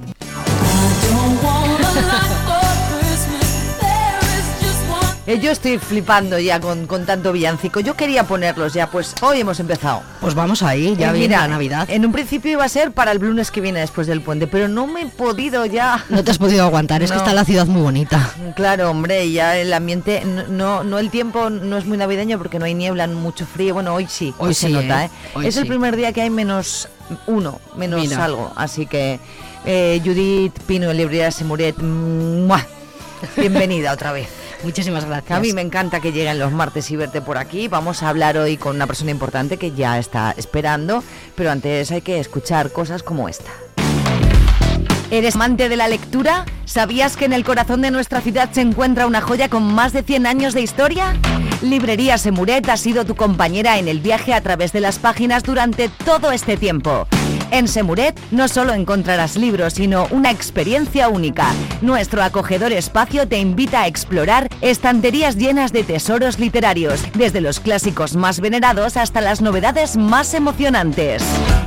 Eh, 5.26 5.40
yo 5.40 5.52
estoy 5.52 5.78
flipando 5.78 6.38
ya 6.38 6.60
con, 6.60 6.86
tanto 7.06 7.32
villancico. 7.32 7.80
Yo 7.80 7.96
quería 7.96 8.26
ponerlos 8.26 8.74
ya, 8.74 8.88
pues 8.88 9.16
hoy 9.22 9.40
hemos 9.40 9.58
empezado. 9.62 10.02
Pues 10.20 10.36
vamos 10.36 10.62
ahí, 10.64 10.98
ya 10.98 11.12
eh, 11.12 11.14
viene 11.14 11.38
la 11.38 11.48
Navidad. 11.48 11.90
En 11.90 12.06
un 12.06 12.12
principio 12.12 12.52
iba 12.52 12.66
a 12.66 12.68
ser 12.68 12.92
para 12.92 13.14
el 13.14 13.20
lunes 13.20 13.50
que 13.50 13.62
viene 13.62 13.80
después 13.80 14.06
del 14.06 14.20
puente, 14.20 14.48
pero 14.48 14.68
no 14.68 14.86
me 14.86 15.04
he 15.04 15.06
podido 15.06 15.66
ya. 15.66 16.04
No 16.10 16.26
te 16.26 16.32
has 16.32 16.38
podido 16.38 16.66
aguantar, 16.66 17.04
es 17.04 17.12
que 17.12 17.18
está 17.18 17.34
la 17.34 17.46
ciudad 17.46 17.68
muy 17.68 17.82
bonita. 17.82 18.34
Claro, 18.58 18.92
hombre, 18.92 19.32
ya 19.32 19.58
el 19.58 19.72
ambiente, 19.72 20.24
no, 20.50 20.84
no 20.84 21.00
el 21.00 21.10
tiempo 21.10 21.50
no 21.50 21.78
es 21.78 21.86
muy 21.86 21.98
navideño 21.98 22.38
porque 22.38 22.60
no 22.60 22.66
hay 22.66 22.74
niebla, 22.74 23.08
mucho 23.08 23.46
frío. 23.46 23.76
Bueno, 23.76 23.94
hoy 23.94 24.08
sí, 24.10 24.34
hoy, 24.40 24.54
se 24.54 24.68
nota, 24.68 25.06
¿eh? 25.06 25.10
es 25.42 25.56
el 25.56 25.68
primer 25.68 25.96
día 25.96 26.12
que 26.12 26.22
hay 26.22 26.32
menos 26.32 26.90
uno, 27.28 27.60
menos 27.76 28.12
algo, 28.14 28.52
así 28.56 28.86
que 28.86 29.20
Eh, 29.66 30.02
Judith 30.04 30.60
Pino, 30.68 30.92
en 30.92 30.98
Librería 30.98 31.32
Semuret, 31.32 31.78
¡mua! 31.82 32.66
bienvenida 33.38 33.94
otra 33.94 34.12
vez. 34.12 34.28
Muchísimas 34.64 35.06
gracias. 35.06 35.38
A 35.38 35.40
mí 35.42 35.54
me 35.54 35.62
encanta 35.62 36.00
que 36.02 36.12
lleguen 36.12 36.38
los 36.40 36.52
martes 36.52 36.90
y 36.92 36.96
verte 36.98 37.22
por 37.22 37.38
aquí. 37.38 37.70
Vamos 37.70 38.04
a 38.04 38.10
hablar 38.10 38.38
hoy 38.38 38.58
con 38.58 38.76
una 38.76 38.88
persona 38.88 39.12
importante 39.12 39.58
que 39.58 39.72
ya 39.72 40.00
está 40.00 40.34
esperando, 40.38 41.04
pero 41.36 41.52
antes 41.52 41.92
hay 41.92 42.02
que 42.02 42.20
escuchar 42.20 42.72
cosas 42.72 43.04
como 43.04 43.30
esta. 43.30 43.52
¿Eres 45.12 45.36
amante 45.36 45.70
de 45.70 45.76
la 45.78 45.88
lectura? 45.88 46.46
¿Sabías 46.66 47.18
que 47.18 47.26
en 47.26 47.34
el 47.34 47.44
corazón 47.44 47.82
de 47.82 47.92
nuestra 47.92 48.20
ciudad 48.20 48.50
se 48.52 48.62
encuentra 48.62 49.06
una 49.06 49.22
joya 49.22 49.48
con 49.48 49.64
más 49.64 49.94
de 49.94 50.02
100 50.04 50.26
años 50.26 50.54
de 50.54 50.62
historia? 50.62 51.16
Librería 51.64 52.18
Semuret 52.18 52.68
ha 52.68 52.76
sido 52.76 53.06
tu 53.06 53.16
compañera 53.16 53.80
en 53.80 53.88
el 53.88 54.02
viaje 54.02 54.34
a 54.34 54.42
través 54.42 54.74
de 54.74 54.82
las 54.82 55.00
páginas 55.00 55.44
durante 55.44 55.88
todo 55.88 56.32
este 56.34 56.58
tiempo. 56.58 57.08
En 57.52 57.70
Semuret 57.70 58.20
no 58.32 58.50
solo 58.50 58.74
encontrarás 58.74 59.38
libros, 59.38 59.76
sino 59.76 60.08
una 60.12 60.30
experiencia 60.30 61.08
única. 61.08 61.48
Nuestro 61.82 62.22
acogedor 62.22 62.74
espacio 62.74 63.30
te 63.30 63.40
invita 63.40 63.84
a 63.84 63.88
explorar 63.88 64.50
estanterías 64.60 65.38
llenas 65.38 65.72
de 65.72 65.84
tesoros 65.84 66.38
literarios, 66.38 67.02
desde 67.14 67.40
los 67.40 67.62
clásicos 67.62 68.18
más 68.18 68.42
venerados 68.42 68.98
hasta 68.98 69.22
las 69.22 69.40
novedades 69.42 69.96
más 69.96 70.34
emocionantes. 70.34 71.24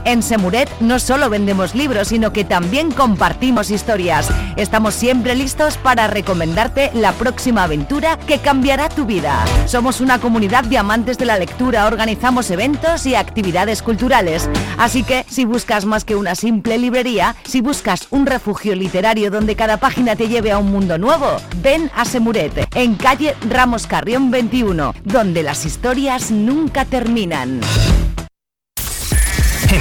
En 0.06 0.22
Semuret 0.22 0.70
no 0.78 1.00
solo 1.00 1.28
vendemos 1.28 1.74
libros, 1.74 2.08
sino 2.08 2.32
que 2.32 2.44
también 2.44 2.92
compartimos 2.92 3.72
historias. 3.72 4.28
Estamos 4.54 4.94
siempre 4.94 5.34
listos 5.34 5.78
para 5.78 6.06
recomendarte 6.06 6.92
la 6.94 7.10
próxima 7.10 7.64
aventura 7.64 8.16
que 8.16 8.38
cambiará 8.38 8.88
tu 8.88 9.04
vida. 9.04 9.44
Somos 9.66 10.00
una 10.00 10.20
comunidad 10.20 10.62
de 10.62 10.78
amantes 10.78 11.18
de 11.18 11.24
la 11.24 11.36
lectura, 11.36 11.88
organizamos 11.88 12.52
eventos 12.52 13.04
y 13.04 13.16
actividades 13.16 13.82
culturales. 13.82 14.48
Así 14.78 15.02
que 15.02 15.26
si 15.28 15.44
buscas 15.44 15.86
más 15.86 16.04
que 16.04 16.14
una 16.14 16.36
simple 16.36 16.78
librería, 16.78 17.34
si 17.42 17.60
buscas 17.60 18.06
un 18.10 18.26
refugio 18.26 18.76
literario 18.76 19.32
donde 19.32 19.56
cada 19.56 19.78
página 19.78 20.14
te 20.14 20.28
lleve 20.28 20.52
a 20.52 20.58
un 20.58 20.70
mundo 20.70 20.98
nuevo, 20.98 21.36
ven 21.56 21.90
a 21.96 22.04
Semuret, 22.04 22.68
en 22.76 22.94
calle 22.94 23.34
Ramos 23.50 23.88
Carrión 23.88 24.30
21, 24.30 24.94
donde 25.02 25.42
las 25.42 25.66
historias 25.66 26.30
nunca 26.30 26.84
terminan. 26.84 27.60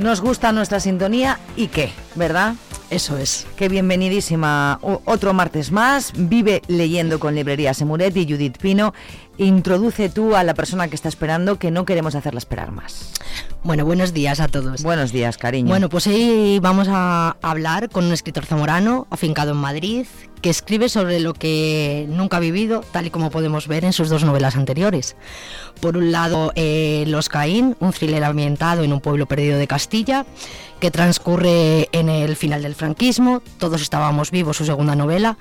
Nos 0.00 0.20
gusta 0.22 0.50
nuestra 0.52 0.80
sintonía 0.80 1.38
y 1.56 1.68
qué, 1.68 1.92
¿verdad? 2.14 2.54
Eso 2.88 3.18
es. 3.18 3.46
Qué 3.56 3.68
bienvenidísima. 3.68 4.78
O- 4.82 5.02
otro 5.04 5.34
martes 5.34 5.70
más. 5.72 6.12
Vive 6.16 6.62
leyendo 6.68 7.20
con 7.20 7.34
Librería 7.34 7.74
Semuret 7.74 8.16
y 8.16 8.24
Judith 8.24 8.56
Pino. 8.58 8.94
Introduce 9.36 10.08
tú 10.08 10.34
a 10.34 10.42
la 10.42 10.54
persona 10.54 10.88
que 10.88 10.94
está 10.94 11.08
esperando, 11.08 11.58
que 11.58 11.70
no 11.70 11.84
queremos 11.84 12.14
hacerla 12.14 12.38
esperar 12.38 12.72
más. 12.72 13.12
Bueno, 13.62 13.84
buenos 13.84 14.12
días 14.14 14.40
a 14.40 14.48
todos. 14.48 14.82
Buenos 14.82 15.12
días, 15.12 15.36
cariño. 15.36 15.68
Bueno, 15.68 15.88
pues 15.90 16.06
hoy 16.06 16.58
vamos 16.60 16.88
a 16.90 17.36
hablar 17.42 17.90
con 17.90 18.06
un 18.06 18.12
escritor 18.12 18.46
zamorano 18.46 19.06
afincado 19.10 19.52
en 19.52 19.58
Madrid 19.58 20.06
que 20.40 20.50
escribe 20.50 20.88
sobre 20.88 21.20
lo 21.20 21.34
que 21.34 22.06
nunca 22.08 22.38
ha 22.38 22.40
vivido, 22.40 22.82
tal 22.92 23.06
y 23.06 23.10
como 23.10 23.30
podemos 23.30 23.68
ver 23.68 23.84
en 23.84 23.92
sus 23.92 24.08
dos 24.08 24.24
novelas 24.24 24.56
anteriores. 24.56 25.16
Por 25.80 25.96
un 25.96 26.12
lado, 26.12 26.52
eh, 26.54 27.04
Los 27.06 27.28
Caín, 27.28 27.76
un 27.80 27.92
thriller 27.92 28.24
ambientado 28.24 28.82
en 28.82 28.92
un 28.92 29.00
pueblo 29.00 29.26
perdido 29.26 29.58
de 29.58 29.66
Castilla, 29.66 30.26
que 30.80 30.90
transcurre 30.90 31.88
en 31.92 32.08
el 32.08 32.36
final 32.36 32.62
del 32.62 32.74
franquismo. 32.74 33.42
Todos 33.58 33.82
estábamos 33.82 34.30
vivos, 34.30 34.56
su 34.56 34.64
segunda 34.64 34.96
novela, 34.96 35.36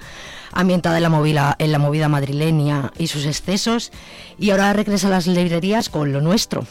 ambientada 0.52 0.98
en 0.98 1.04
la 1.04 1.10
movida, 1.10 1.56
en 1.60 1.72
la 1.72 1.80
movida 1.80 2.10
madrileña 2.10 2.92
y 2.98 3.08
sus 3.08 3.26
excesos. 3.26 3.92
Y 4.38 4.52
ahora 4.52 4.74
regresa 4.74 5.08
a 5.08 5.12
las 5.12 5.28
librerías 5.28 5.90
con 5.90 6.12
lo 6.12 6.22
nuestro, 6.22 6.66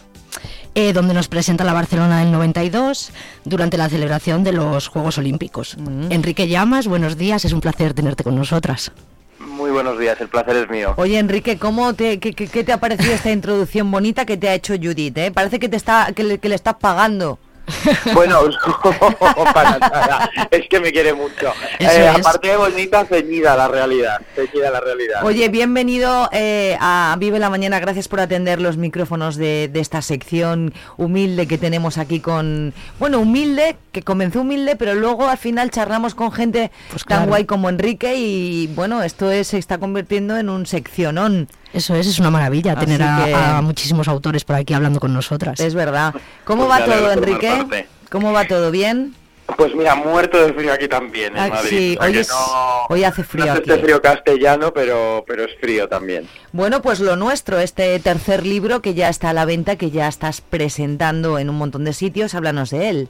eh, 0.78 0.92
donde 0.92 1.12
nos 1.12 1.26
presenta 1.26 1.64
la 1.64 1.72
Barcelona 1.72 2.20
del 2.20 2.30
92 2.30 3.10
durante 3.44 3.76
la 3.76 3.88
celebración 3.88 4.44
de 4.44 4.52
los 4.52 4.86
Juegos 4.86 5.18
Olímpicos. 5.18 5.76
Enrique 6.08 6.46
Llamas, 6.46 6.86
buenos 6.86 7.18
días, 7.18 7.44
es 7.44 7.52
un 7.52 7.60
placer 7.60 7.94
tenerte 7.94 8.22
con 8.22 8.36
nosotras. 8.36 8.92
Muy 9.40 9.72
buenos 9.72 9.98
días, 9.98 10.20
el 10.20 10.28
placer 10.28 10.54
es 10.56 10.70
mío. 10.70 10.94
Oye, 10.96 11.18
Enrique, 11.18 11.58
¿cómo 11.58 11.94
te, 11.94 12.20
qué, 12.20 12.32
qué- 12.32 12.46
qué 12.46 12.62
te 12.62 12.72
ha 12.72 12.78
parecido 12.78 13.12
esta 13.12 13.32
introducción 13.32 13.90
bonita 13.90 14.24
que 14.24 14.36
te 14.36 14.48
ha 14.48 14.54
hecho 14.54 14.74
Judith? 14.80 15.18
eh? 15.18 15.32
Parece 15.32 15.58
que 15.58 15.68
te 15.68 15.76
está 15.76 16.12
que 16.14 16.22
le, 16.22 16.38
que 16.38 16.48
le 16.48 16.54
estás 16.54 16.74
pagando. 16.76 17.40
Bueno, 18.14 18.42
no, 18.48 19.44
para 19.52 19.78
nada. 19.78 20.30
Es 20.50 20.68
que 20.68 20.80
me 20.80 20.92
quiere 20.92 21.12
mucho. 21.12 21.52
Eh. 21.78 22.08
Aparte 22.08 22.48
de 22.48 22.56
bonita, 22.56 23.04
ceñida 23.04 23.56
la 23.56 23.68
realidad. 23.68 24.20
Ceñida 24.34 24.70
la 24.70 24.80
realidad. 24.80 25.24
Oye, 25.24 25.48
bienvenido 25.48 26.28
eh, 26.32 26.76
a 26.80 27.16
Vive 27.18 27.38
la 27.38 27.50
Mañana. 27.50 27.78
Gracias 27.80 28.08
por 28.08 28.20
atender 28.20 28.60
los 28.60 28.76
micrófonos 28.76 29.36
de, 29.36 29.68
de 29.72 29.80
esta 29.80 30.02
sección 30.02 30.72
humilde 30.96 31.46
que 31.46 31.58
tenemos 31.58 31.98
aquí 31.98 32.20
con... 32.20 32.72
Bueno, 32.98 33.20
humilde, 33.20 33.76
que 33.92 34.02
comenzó 34.02 34.40
humilde, 34.40 34.76
pero 34.76 34.94
luego 34.94 35.28
al 35.28 35.38
final 35.38 35.70
charlamos 35.70 36.14
con 36.14 36.32
gente 36.32 36.68
tan 36.68 36.88
Pues 36.90 37.04
claro. 37.04 37.26
guay 37.26 37.44
como 37.44 37.68
Enrique 37.68 38.16
y 38.16 38.66
bueno, 38.68 39.02
esto 39.02 39.30
es, 39.30 39.48
se 39.48 39.58
está 39.58 39.78
convirtiendo 39.78 40.36
en 40.36 40.48
un 40.48 40.66
seccionón. 40.66 41.48
Eso 41.72 41.94
es, 41.94 42.06
es 42.06 42.18
una 42.18 42.30
maravilla 42.30 42.72
Así 42.72 42.86
tener 42.86 43.02
a, 43.02 43.24
que- 43.24 43.34
a 43.34 43.60
muchísimos 43.62 44.08
autores 44.08 44.44
por 44.44 44.56
aquí 44.56 44.74
hablando 44.74 45.00
con 45.00 45.12
nosotras. 45.12 45.60
Es 45.60 45.74
verdad. 45.74 46.14
¿Cómo 46.44 46.66
Pues 46.66 46.80
va 46.80 46.84
todo, 46.84 47.12
Enrique? 47.12 47.86
¿Cómo 48.10 48.32
va 48.32 48.46
todo? 48.46 48.70
¿Bien? 48.70 49.14
Pues 49.56 49.74
mira, 49.74 49.94
muerto 49.94 50.38
de 50.44 50.52
frío 50.52 50.72
aquí 50.74 50.88
también, 50.88 51.34
en 51.34 51.42
Ah, 51.44 51.48
Madrid. 51.48 51.68
sí, 51.70 51.96
O 51.98 52.02
sea 52.02 52.10
hoy, 52.10 52.18
es- 52.18 52.28
no- 52.28 52.86
hoy 52.90 53.04
hace 53.04 53.24
frío 53.24 53.46
no 53.46 53.52
aquí. 53.52 53.70
este 53.70 53.82
frío 53.82 54.02
castellano, 54.02 54.72
pero, 54.74 55.24
pero 55.26 55.44
es 55.44 55.50
frío 55.58 55.88
también. 55.88 56.28
Bueno, 56.52 56.82
pues 56.82 57.00
lo 57.00 57.16
nuestro, 57.16 57.58
este 57.58 57.98
tercer 57.98 58.44
libro 58.44 58.82
que 58.82 58.92
ya 58.92 59.08
está 59.08 59.30
a 59.30 59.32
la 59.32 59.46
venta, 59.46 59.76
que 59.76 59.90
ya 59.90 60.06
estás 60.06 60.42
presentando 60.42 61.38
en 61.38 61.48
un 61.48 61.56
montón 61.56 61.84
de 61.84 61.94
sitios, 61.94 62.34
háblanos 62.34 62.68
de 62.70 62.88
él. 62.90 63.08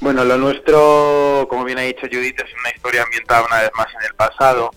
Bueno, 0.00 0.24
lo 0.24 0.36
nuestro, 0.36 1.46
como 1.48 1.64
bien 1.64 1.78
ha 1.78 1.82
dicho 1.82 2.06
Judith, 2.10 2.38
es 2.40 2.52
una 2.60 2.70
historia 2.74 3.02
ambientada 3.02 3.44
una 3.46 3.62
vez 3.62 3.70
más 3.76 3.88
en 3.98 4.06
el 4.06 4.14
pasado, 4.14 4.70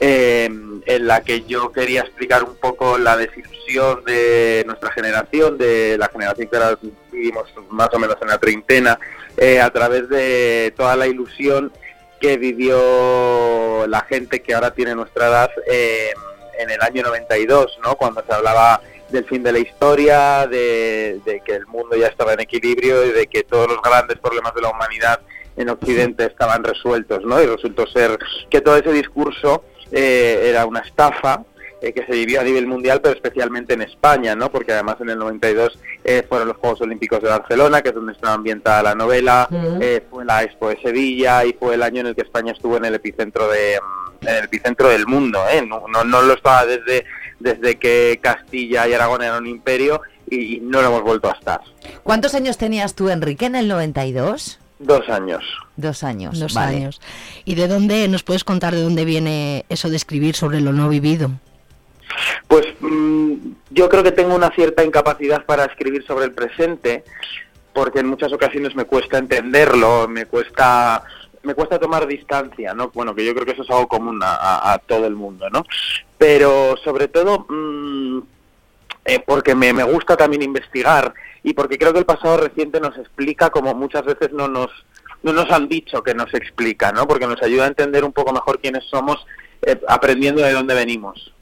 eh, 0.00 0.48
en 0.86 1.06
la 1.06 1.22
que 1.22 1.42
yo 1.42 1.72
quería 1.72 2.02
explicar 2.02 2.44
un 2.44 2.56
poco 2.56 2.96
la 2.98 3.16
desilusión 3.16 4.04
de 4.04 4.62
nuestra 4.66 4.90
generación, 4.92 5.58
de 5.58 5.96
la 5.98 6.08
generación 6.08 6.48
que 6.48 6.56
ahora 6.56 6.78
vivimos 7.10 7.48
más 7.70 7.88
o 7.92 7.98
menos 7.98 8.16
en 8.22 8.28
la 8.28 8.38
treintena, 8.38 8.98
eh, 9.36 9.60
a 9.60 9.70
través 9.70 10.08
de 10.08 10.72
toda 10.76 10.96
la 10.96 11.06
ilusión 11.06 11.72
que 12.20 12.36
vivió 12.36 13.86
la 13.86 14.00
gente 14.02 14.42
que 14.42 14.54
ahora 14.54 14.72
tiene 14.72 14.94
nuestra 14.94 15.28
edad 15.28 15.50
eh, 15.70 16.12
en 16.58 16.70
el 16.70 16.80
año 16.82 17.02
92, 17.02 17.78
¿no? 17.84 17.94
Cuando 17.96 18.24
se 18.26 18.32
hablaba 18.32 18.80
del 19.10 19.24
fin 19.24 19.42
de 19.42 19.52
la 19.52 19.58
historia, 19.58 20.46
de, 20.46 21.20
de 21.24 21.40
que 21.40 21.54
el 21.54 21.66
mundo 21.66 21.96
ya 21.96 22.08
estaba 22.08 22.34
en 22.34 22.40
equilibrio 22.40 23.06
y 23.06 23.10
de 23.10 23.26
que 23.26 23.42
todos 23.42 23.68
los 23.68 23.80
grandes 23.82 24.18
problemas 24.18 24.54
de 24.54 24.62
la 24.62 24.70
humanidad 24.70 25.20
en 25.56 25.68
Occidente 25.70 26.24
estaban 26.26 26.62
resueltos, 26.62 27.24
¿no? 27.24 27.42
Y 27.42 27.46
resultó 27.46 27.86
ser 27.86 28.18
que 28.48 28.60
todo 28.60 28.76
ese 28.76 28.92
discurso 28.92 29.64
eh, 29.90 30.46
era 30.50 30.66
una 30.66 30.80
estafa 30.80 31.44
eh, 31.80 31.92
que 31.92 32.04
se 32.04 32.12
vivió 32.12 32.40
a 32.40 32.44
nivel 32.44 32.66
mundial, 32.66 33.00
pero 33.00 33.14
especialmente 33.14 33.74
en 33.74 33.82
España, 33.82 34.34
¿no? 34.34 34.50
Porque 34.50 34.72
además 34.72 34.96
en 35.00 35.10
el 35.10 35.18
92 35.18 35.78
eh, 36.02 36.24
fueron 36.28 36.48
los 36.48 36.56
Juegos 36.56 36.80
Olímpicos 36.80 37.22
de 37.22 37.28
Barcelona, 37.28 37.82
que 37.82 37.90
es 37.90 37.94
donde 37.94 38.14
estaba 38.14 38.34
ambientada 38.34 38.82
la 38.82 38.94
novela, 38.96 39.48
eh, 39.80 40.02
fue 40.10 40.24
la 40.24 40.42
Expo 40.42 40.70
de 40.70 40.80
Sevilla 40.82 41.44
y 41.44 41.52
fue 41.52 41.74
el 41.74 41.84
año 41.84 42.00
en 42.00 42.08
el 42.08 42.16
que 42.16 42.22
España 42.22 42.52
estuvo 42.52 42.76
en 42.78 42.84
el 42.84 42.96
epicentro 42.96 43.48
de 43.48 43.78
mm, 43.80 44.26
en 44.26 44.34
el 44.34 44.44
epicentro 44.46 44.88
del 44.88 45.06
mundo, 45.06 45.40
¿eh? 45.48 45.64
No, 45.64 45.84
no, 45.86 46.02
no 46.02 46.22
lo 46.22 46.34
estaba 46.34 46.66
desde 46.66 47.04
desde 47.40 47.78
que 47.78 48.18
Castilla 48.22 48.88
y 48.88 48.94
Aragón 48.94 49.22
eran 49.22 49.42
un 49.42 49.48
imperio 49.48 50.02
y, 50.28 50.56
y 50.56 50.60
no 50.60 50.82
lo 50.82 50.88
hemos 50.88 51.02
vuelto 51.02 51.28
a 51.28 51.32
estar. 51.32 51.60
¿Cuántos 52.02 52.34
años 52.34 52.58
tenías 52.58 52.94
tú, 52.94 53.08
Enrique, 53.08 53.46
en 53.46 53.56
el 53.56 53.68
92? 53.68 54.58
Dos 54.78 55.08
años. 55.08 55.44
Dos 55.76 56.04
años. 56.04 56.38
Dos 56.38 56.54
vale. 56.54 56.76
años. 56.76 57.00
¿Y 57.44 57.56
de 57.56 57.66
dónde 57.66 58.06
nos 58.08 58.22
puedes 58.22 58.44
contar 58.44 58.74
de 58.74 58.82
dónde 58.82 59.04
viene 59.04 59.64
eso 59.68 59.88
de 59.90 59.96
escribir 59.96 60.36
sobre 60.36 60.60
lo 60.60 60.72
no 60.72 60.88
vivido? 60.88 61.30
Pues 62.46 62.66
mm, 62.80 63.34
yo 63.70 63.88
creo 63.88 64.02
que 64.02 64.12
tengo 64.12 64.34
una 64.34 64.50
cierta 64.50 64.84
incapacidad 64.84 65.44
para 65.44 65.64
escribir 65.64 66.04
sobre 66.06 66.26
el 66.26 66.32
presente, 66.32 67.04
porque 67.72 68.00
en 68.00 68.06
muchas 68.06 68.32
ocasiones 68.32 68.74
me 68.76 68.84
cuesta 68.84 69.18
entenderlo, 69.18 70.08
me 70.08 70.26
cuesta 70.26 71.02
me 71.48 71.54
cuesta 71.54 71.78
tomar 71.78 72.06
distancia, 72.06 72.74
¿no? 72.74 72.90
Bueno, 72.94 73.14
que 73.14 73.24
yo 73.24 73.32
creo 73.34 73.46
que 73.46 73.52
eso 73.52 73.62
es 73.62 73.70
algo 73.70 73.88
común 73.88 74.22
a, 74.22 74.34
a- 74.34 74.72
a 74.74 74.78
todo 74.78 75.06
el 75.06 75.14
mundo, 75.16 75.48
¿no? 75.50 75.64
Pero 76.18 76.76
sobre 76.84 77.08
todo 77.08 77.46
mm, 77.48 78.18
eh, 79.06 79.24
porque 79.26 79.54
me, 79.54 79.72
me 79.72 79.82
gusta 79.84 80.16
también 80.16 80.42
investigar 80.42 81.14
y 81.42 81.54
porque 81.54 81.78
creo 81.78 81.92
que 81.92 82.00
el 82.00 82.04
pasado 82.04 82.36
reciente 82.36 82.80
nos 82.80 82.96
explica 82.98 83.48
como 83.50 83.74
muchas 83.74 84.04
veces 84.04 84.32
no 84.32 84.46
nos 84.48 84.70
no 85.22 85.32
nos 85.32 85.50
han 85.50 85.68
dicho 85.68 86.02
que 86.02 86.14
nos 86.14 86.32
explica, 86.34 86.92
¿no? 86.92 87.08
Porque 87.08 87.26
nos 87.26 87.42
ayuda 87.42 87.64
a 87.64 87.68
entender 87.68 88.04
un 88.04 88.12
poco 88.12 88.32
mejor 88.32 88.60
quiénes 88.60 88.84
somos, 88.84 89.26
eh, 89.62 89.80
aprendiendo 89.88 90.42
de 90.42 90.52
dónde 90.52 90.74
venimos. 90.74 91.32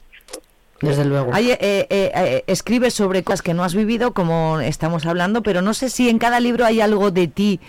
Desde 0.81 1.05
luego. 1.05 1.31
Hay, 1.33 1.51
eh, 1.51 1.57
eh, 1.61 1.87
eh, 1.89 2.43
escribes 2.47 2.93
sobre 2.95 3.23
cosas 3.23 3.41
que 3.41 3.53
no 3.53 3.63
has 3.63 3.75
vivido, 3.75 4.13
como 4.13 4.59
estamos 4.61 5.05
hablando, 5.05 5.41
pero 5.43 5.61
no 5.61 5.73
sé 5.75 5.89
si 5.89 6.07
en 6.09 6.17
cada 6.19 6.39
libro 6.39 6.65
hay 6.65 6.81
algo 6.81 7.11
de 7.11 7.27
ti 7.27 7.59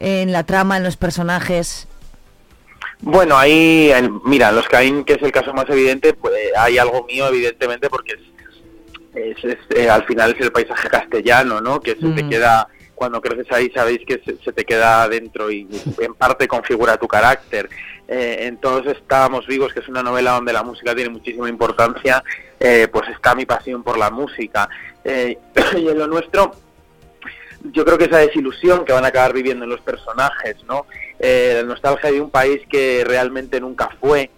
en 0.00 0.32
la 0.32 0.44
trama, 0.44 0.76
en 0.76 0.82
los 0.84 0.96
personajes. 0.96 1.86
Bueno, 3.00 3.36
ahí, 3.36 3.92
mira, 4.24 4.48
en 4.48 4.56
los 4.56 4.68
Caín, 4.68 5.04
que 5.04 5.14
es 5.14 5.22
el 5.22 5.32
caso 5.32 5.52
más 5.52 5.66
evidente, 5.68 6.14
pues 6.14 6.34
eh, 6.34 6.52
hay 6.56 6.78
algo 6.78 7.04
mío, 7.04 7.26
evidentemente, 7.28 7.90
porque 7.90 8.12
es, 8.14 9.36
es- 9.38 9.44
es, 9.44 9.58
eh, 9.76 9.90
al 9.90 10.04
final 10.04 10.34
es 10.34 10.40
el 10.40 10.52
paisaje 10.52 10.88
castellano, 10.88 11.60
¿no? 11.60 11.80
Que 11.80 11.92
se 11.92 12.08
te 12.08 12.22
Mm. 12.24 12.28
queda, 12.30 12.68
cuando 12.94 13.20
creces 13.20 13.46
ahí, 13.52 13.70
sabéis 13.74 14.00
que 14.06 14.20
se, 14.24 14.42
se 14.42 14.52
te 14.52 14.64
queda 14.64 15.06
dentro 15.08 15.50
y 15.50 15.66
en 16.00 16.14
parte 16.14 16.48
configura 16.48 16.96
tu 16.96 17.06
carácter. 17.06 17.68
Eh, 18.08 18.46
en 18.46 18.56
Todos 18.58 18.86
estábamos 18.86 19.46
vivos, 19.46 19.72
que 19.74 19.80
es 19.80 19.88
una 19.88 20.02
novela 20.02 20.30
donde 20.32 20.52
la 20.54 20.62
música 20.62 20.94
tiene 20.94 21.10
muchísima 21.10 21.48
importancia, 21.50 22.22
eh, 22.60 22.88
pues 22.90 23.08
está 23.10 23.34
mi 23.34 23.44
pasión 23.44 23.82
por 23.82 23.98
la 23.98 24.10
música. 24.10 24.68
Y 25.04 25.88
en 25.88 25.98
lo 25.98 26.06
nuestro, 26.06 26.52
yo 27.64 27.84
creo 27.84 27.98
que 27.98 28.04
esa 28.04 28.18
desilusión 28.18 28.84
que 28.84 28.92
van 28.92 29.04
a 29.04 29.08
acabar 29.08 29.32
viviendo 29.32 29.66
los 29.66 29.80
personajes, 29.80 30.56
¿no? 30.68 30.86
Eh, 31.18 31.52
la 31.56 31.62
nostalgia 31.62 32.10
de 32.10 32.20
un 32.20 32.30
país 32.30 32.60
que 32.68 33.04
realmente 33.06 33.60
nunca 33.60 33.88
fue, 34.00 34.30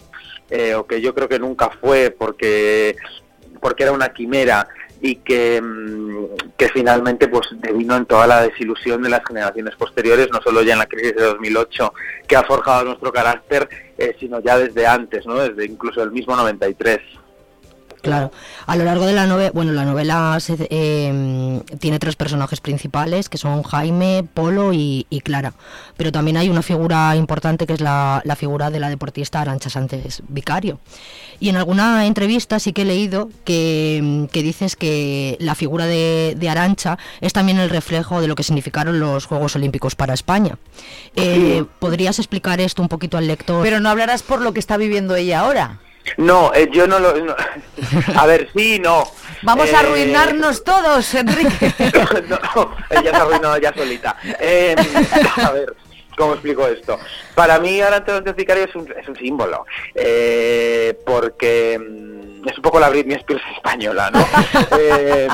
eh, 0.51 0.75
o 0.75 0.87
que 0.87 1.01
yo 1.01 1.15
creo 1.15 1.29
que 1.29 1.39
nunca 1.39 1.71
fue 1.81 2.15
porque, 2.17 2.97
porque 3.61 3.83
era 3.83 3.93
una 3.93 4.11
quimera 4.11 4.69
y 5.01 5.17
que, 5.17 5.61
mm, 5.61 6.25
que 6.57 6.69
finalmente 6.71 7.29
pues 7.29 7.49
devino 7.53 7.97
en 7.97 8.07
toda 8.07 8.27
la 8.27 8.43
desilusión 8.43 9.03
de 9.03 9.11
las 9.11 9.25
generaciones 9.27 9.77
posteriores, 9.77 10.29
no 10.33 10.41
solo 10.43 10.63
ya 10.63 10.73
en 10.73 10.81
la 10.81 10.87
crisis 10.87 11.15
de 11.15 11.25
2008 11.25 11.93
que 12.27 12.37
ha 12.37 12.45
forjado 12.45 12.85
nuestro 12.85 13.13
carácter, 13.13 13.69
eh, 13.97 14.17
sino 14.19 14.41
ya 14.41 14.59
desde 14.59 14.87
antes, 14.87 15.27
¿no? 15.27 15.37
desde 15.37 15.67
incluso 15.67 16.03
el 16.03 16.11
mismo 16.11 16.35
93. 16.35 16.99
Claro, 18.01 18.31
a 18.67 18.77
lo 18.77 18.85
largo 18.85 19.07
de 19.07 19.13
la 19.13 19.27
novela, 19.27 19.51
bueno, 19.53 19.73
la 19.73 19.85
novela 19.85 20.39
se- 20.41 20.69
eh, 20.71 21.61
tiene 21.81 21.99
tres 21.99 22.15
personajes 22.17 22.61
principales 22.61 23.29
que 23.29 23.39
son 23.39 23.63
Jaime, 23.65 24.25
Polo 24.35 24.73
y, 24.73 25.07
y 25.11 25.21
Clara, 25.21 25.53
pero 25.97 26.13
también 26.13 26.37
hay 26.37 26.49
una 26.49 26.63
figura 26.63 27.17
importante 27.17 27.67
que 27.67 27.73
es 27.73 27.81
la, 27.81 28.23
la 28.25 28.37
figura 28.37 28.71
de 28.71 28.79
la 28.81 28.89
deportista 28.89 29.41
Arancha 29.41 29.69
Sánchez 29.69 30.23
Vicario. 30.29 30.79
Y 31.41 31.49
en 31.49 31.57
alguna 31.57 32.07
entrevista 32.07 32.59
sí 32.61 32.73
que 32.73 32.83
he 32.83 32.85
leído 32.85 33.31
que, 33.45 34.29
que 34.33 34.43
dices 34.43 34.77
que 34.77 35.37
la 35.41 35.55
figura 35.55 35.87
de, 35.87 36.35
de 36.37 36.49
Arancha 36.49 36.99
es 37.21 37.33
también 37.33 37.59
el 37.59 37.69
reflejo 37.71 38.21
de 38.21 38.29
lo 38.29 38.35
que 38.37 38.43
significaron 38.45 39.01
los 39.01 39.27
Juegos 39.27 39.57
Olímpicos 39.57 39.95
para 39.97 40.15
España. 40.15 40.57
Eh, 41.17 41.65
¿Podrías 41.81 42.19
explicar 42.19 42.61
esto 42.61 42.81
un 42.83 42.89
poquito 42.89 43.19
al 43.19 43.27
lector? 43.27 43.63
Pero 43.65 43.81
no 43.81 43.89
hablarás 43.91 44.23
por 44.23 44.41
lo 44.41 44.53
que 44.53 44.61
está 44.61 44.77
viviendo 44.77 45.17
ella 45.17 45.41
ahora. 45.41 45.81
No, 46.17 46.53
eh, 46.55 46.69
yo 46.73 46.87
no 46.87 46.99
lo... 46.99 47.17
no. 47.25 47.35
A 48.17 48.27
ver, 48.27 48.49
sí, 48.57 48.79
no. 48.79 49.05
Vamos 49.43 49.69
a 49.69 49.73
Eh, 49.73 49.77
arruinarnos 49.77 50.65
todos, 50.65 51.15
Enrique. 51.15 51.73
no, 52.29 52.75
ella 52.91 53.11
se 53.11 53.17
ha 53.17 53.23
arruinado 53.23 53.57
ya 53.59 53.73
solita. 53.75 54.17
Eh, 54.41 54.75
a 55.45 55.51
ver, 55.53 55.75
¿cómo 56.17 56.33
explico 56.33 56.67
esto? 56.67 56.99
Para 57.35 57.59
mí 57.61 57.81
Arancha 57.81 58.15
Sánchez 58.17 58.35
Vicario 58.37 58.65
es 58.65 58.75
un, 58.75 58.93
es 59.01 59.09
un 59.09 59.17
símbolo, 59.17 59.65
eh, 59.95 60.99
porque 61.07 61.79
mm, 61.79 62.18
es 62.49 62.57
un 62.57 62.63
poco 62.63 62.81
la 62.81 62.89
Britney 62.89 63.17
Spears 63.17 63.43
española, 63.57 64.11
¿no? 64.11 64.25
Eh, 64.81 65.29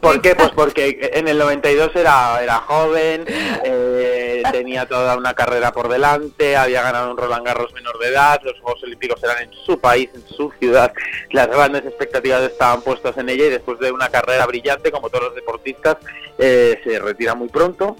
¿Por 0.00 0.20
qué? 0.20 0.34
Pues 0.34 0.50
porque 0.50 1.10
en 1.14 1.28
el 1.28 1.38
92 1.38 1.90
era, 1.94 2.42
era 2.42 2.56
joven, 2.56 3.24
eh, 3.26 4.42
tenía 4.52 4.86
toda 4.86 5.16
una 5.16 5.34
carrera 5.34 5.72
por 5.72 5.88
delante, 5.88 6.56
había 6.56 6.82
ganado 6.82 7.10
un 7.10 7.16
Roland 7.16 7.46
Garros 7.46 7.72
menor 7.72 7.98
de 7.98 8.08
edad, 8.08 8.40
los 8.42 8.58
Juegos 8.60 8.82
Olímpicos 8.82 9.22
eran 9.22 9.42
en 9.42 9.52
su 9.52 9.78
país, 9.78 10.10
en 10.14 10.26
su 10.28 10.52
ciudad, 10.58 10.92
las 11.30 11.48
grandes 11.48 11.84
expectativas 11.84 12.42
estaban 12.42 12.82
puestas 12.82 13.16
en 13.18 13.28
ella 13.28 13.46
y 13.46 13.50
después 13.50 13.78
de 13.78 13.90
una 13.90 14.08
carrera 14.08 14.46
brillante, 14.46 14.90
como 14.90 15.08
todos 15.08 15.24
los 15.24 15.34
deportistas, 15.34 15.96
eh, 16.38 16.80
se 16.84 16.98
retira 16.98 17.34
muy 17.34 17.48
pronto 17.48 17.96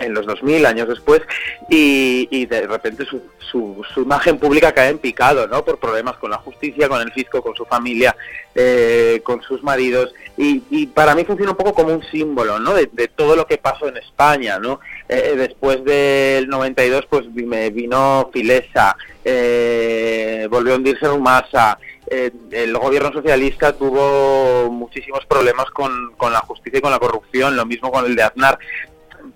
en 0.00 0.14
los 0.14 0.26
2000, 0.26 0.66
años 0.66 0.88
después, 0.88 1.22
y, 1.68 2.28
y 2.30 2.46
de 2.46 2.66
repente 2.66 3.04
su, 3.04 3.22
su, 3.38 3.84
su 3.94 4.02
imagen 4.02 4.38
pública 4.38 4.72
cae 4.72 4.90
en 4.90 4.98
picado, 4.98 5.46
¿no? 5.46 5.64
Por 5.64 5.78
problemas 5.78 6.16
con 6.16 6.30
la 6.30 6.38
justicia, 6.38 6.88
con 6.88 7.00
el 7.00 7.12
fisco, 7.12 7.42
con 7.42 7.54
su 7.54 7.64
familia, 7.64 8.16
eh, 8.54 9.20
con 9.24 9.42
sus 9.42 9.62
maridos, 9.62 10.12
y, 10.38 10.86
para 10.88 11.14
mí 11.14 11.24
funciona 11.24 11.52
un 11.52 11.56
poco 11.56 11.72
como 11.72 11.94
un 11.94 12.02
símbolo, 12.04 12.58
¿no? 12.58 12.74
De, 12.74 13.08
todo 13.08 13.36
lo 13.36 13.46
que 13.46 13.56
pasó 13.56 13.88
en 13.88 13.96
España, 13.96 14.58
¿no? 14.58 14.80
Eh, 15.08 15.34
después 15.36 15.82
del 15.84 16.48
92, 16.48 17.06
pues 17.08 17.26
me 17.32 17.70
vino 17.70 18.28
Filesa, 18.32 18.96
eh, 19.24 20.46
volvió 20.50 20.74
a 20.74 20.76
hundirse 20.76 21.08
Rumasa, 21.08 21.78
eh, 22.08 22.30
el 22.50 22.76
gobierno 22.76 23.12
socialista 23.12 23.72
tuvo 23.72 24.70
muchísimos 24.70 25.24
problemas 25.26 25.66
con, 25.70 26.12
con 26.16 26.32
la 26.32 26.40
justicia 26.40 26.78
y 26.78 26.82
con 26.82 26.92
la 26.92 26.98
corrupción, 26.98 27.56
lo 27.56 27.64
mismo 27.64 27.90
con 27.90 28.04
el 28.04 28.14
de 28.14 28.22
Aznar 28.22 28.58